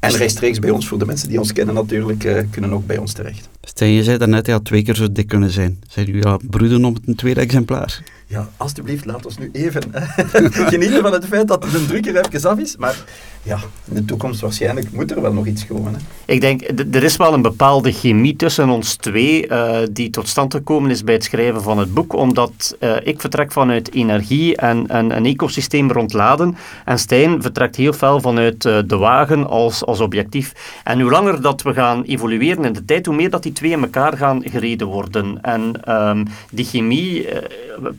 En 0.00 0.10
rechtstreeks 0.10 0.58
bij 0.58 0.70
ons, 0.70 0.88
voor 0.88 0.98
de 0.98 1.06
mensen 1.06 1.28
die 1.28 1.38
ons 1.38 1.52
kennen 1.52 1.74
natuurlijk, 1.74 2.24
uh, 2.24 2.42
kunnen 2.50 2.72
ook 2.72 2.86
bij 2.86 2.98
ons 2.98 3.12
terecht. 3.12 3.48
Stel, 3.68 3.88
je 3.88 4.02
zei 4.02 4.18
daarnet, 4.18 4.46
hij 4.46 4.54
had 4.54 4.64
twee 4.64 4.82
keer 4.82 4.94
zo 4.94 5.12
dik 5.12 5.26
kunnen 5.26 5.50
zijn. 5.50 5.80
Zijn 5.88 6.06
jullie 6.06 6.24
al 6.24 6.40
broeden 6.50 6.84
om 6.84 6.94
het 6.94 7.02
een 7.06 7.14
tweede 7.14 7.40
exemplaar? 7.40 8.02
Ja, 8.26 8.48
alstublieft, 8.56 9.04
laat 9.04 9.26
ons 9.26 9.38
nu 9.38 9.48
even 9.52 9.82
genieten 10.72 11.02
van 11.02 11.12
het 11.12 11.26
feit 11.26 11.48
dat 11.48 11.62
de 11.62 11.86
drukker 11.86 12.16
even 12.16 12.50
af 12.50 12.58
is. 12.58 12.76
Maar 12.76 13.04
ja, 13.42 13.58
in 13.84 13.94
de 13.94 14.04
toekomst 14.04 14.40
waarschijnlijk 14.40 14.92
moet 14.92 15.10
er 15.10 15.22
wel 15.22 15.32
nog 15.32 15.46
iets 15.46 15.66
komen. 15.66 15.94
Hè. 15.94 15.98
Ik 16.32 16.40
denk, 16.40 16.62
er 16.92 17.02
is 17.02 17.16
wel 17.16 17.32
een 17.32 17.42
bepaalde 17.42 17.92
chemie 17.92 18.36
tussen 18.36 18.68
ons 18.68 18.94
twee 18.96 19.48
uh, 19.48 19.78
die 19.90 20.10
tot 20.10 20.28
stand 20.28 20.54
gekomen 20.54 20.90
is 20.90 21.04
bij 21.04 21.14
het 21.14 21.24
schrijven 21.24 21.62
van 21.62 21.78
het 21.78 21.94
boek, 21.94 22.12
omdat 22.12 22.76
uh, 22.80 22.96
ik 23.02 23.20
vertrek 23.20 23.52
vanuit 23.52 23.92
energie 23.94 24.56
en, 24.56 24.86
en 24.86 25.16
een 25.16 25.26
ecosysteem 25.26 25.90
rondladen 25.90 26.56
en 26.84 26.98
Stijn 26.98 27.42
vertrekt 27.42 27.76
heel 27.76 27.92
veel 27.92 28.20
vanuit 28.20 28.64
uh, 28.64 28.78
de 28.86 28.96
wagen 28.96 29.46
als, 29.46 29.84
als 29.84 30.00
objectief. 30.00 30.52
En 30.84 31.00
hoe 31.00 31.10
langer 31.10 31.42
dat 31.42 31.62
we 31.62 31.72
gaan 31.72 32.02
evolueren 32.02 32.64
in 32.64 32.72
de 32.72 32.84
tijd, 32.84 33.06
hoe 33.06 33.14
meer 33.14 33.30
dat 33.30 33.42
die 33.42 33.52
twee 33.58 33.70
in 33.70 33.82
elkaar 33.82 34.16
gaan 34.16 34.42
gereden 34.44 34.86
worden. 34.86 35.42
En 35.42 35.92
um, 35.94 36.26
die 36.50 36.64
chemie 36.64 37.28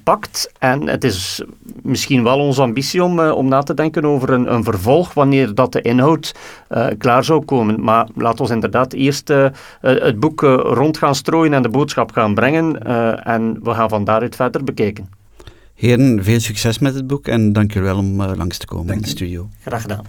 pakt 0.03 0.51
en 0.59 0.87
het 0.87 1.03
is 1.03 1.41
misschien 1.81 2.23
wel 2.23 2.39
onze 2.39 2.61
ambitie 2.61 3.03
om, 3.03 3.19
om 3.19 3.47
na 3.47 3.63
te 3.63 3.73
denken 3.73 4.05
over 4.05 4.29
een, 4.29 4.53
een 4.53 4.63
vervolg 4.63 5.13
wanneer 5.13 5.55
dat 5.55 5.71
de 5.71 5.81
inhoud 5.81 6.35
uh, 6.69 6.87
klaar 6.97 7.23
zou 7.23 7.45
komen. 7.45 7.83
Maar 7.83 8.07
laten 8.15 8.45
we 8.45 8.53
inderdaad 8.53 8.93
eerst 8.93 9.29
uh, 9.29 9.47
het 9.79 10.19
boek 10.19 10.41
rond 10.41 10.97
gaan 10.97 11.15
strooien 11.15 11.53
en 11.53 11.61
de 11.61 11.69
boodschap 11.69 12.11
gaan 12.11 12.33
brengen. 12.33 12.85
en 13.23 13.59
we 13.63 13.73
gaan 13.73 13.89
van 13.89 14.03
daaruit 14.03 14.35
verder 14.35 14.63
bekijken. 14.63 15.09
Heren, 15.73 16.23
veel 16.23 16.39
succes 16.39 16.79
met 16.79 16.93
het 16.93 17.07
boek 17.07 17.27
en 17.27 17.53
dank 17.53 17.75
u 17.75 17.81
wel 17.81 17.97
om 17.97 18.23
langs 18.23 18.57
te 18.57 18.65
komen 18.65 18.87
dank 18.87 18.99
in 18.99 19.03
de 19.03 19.09
studio. 19.09 19.49
Graag 19.61 19.81
gedaan. 19.81 20.05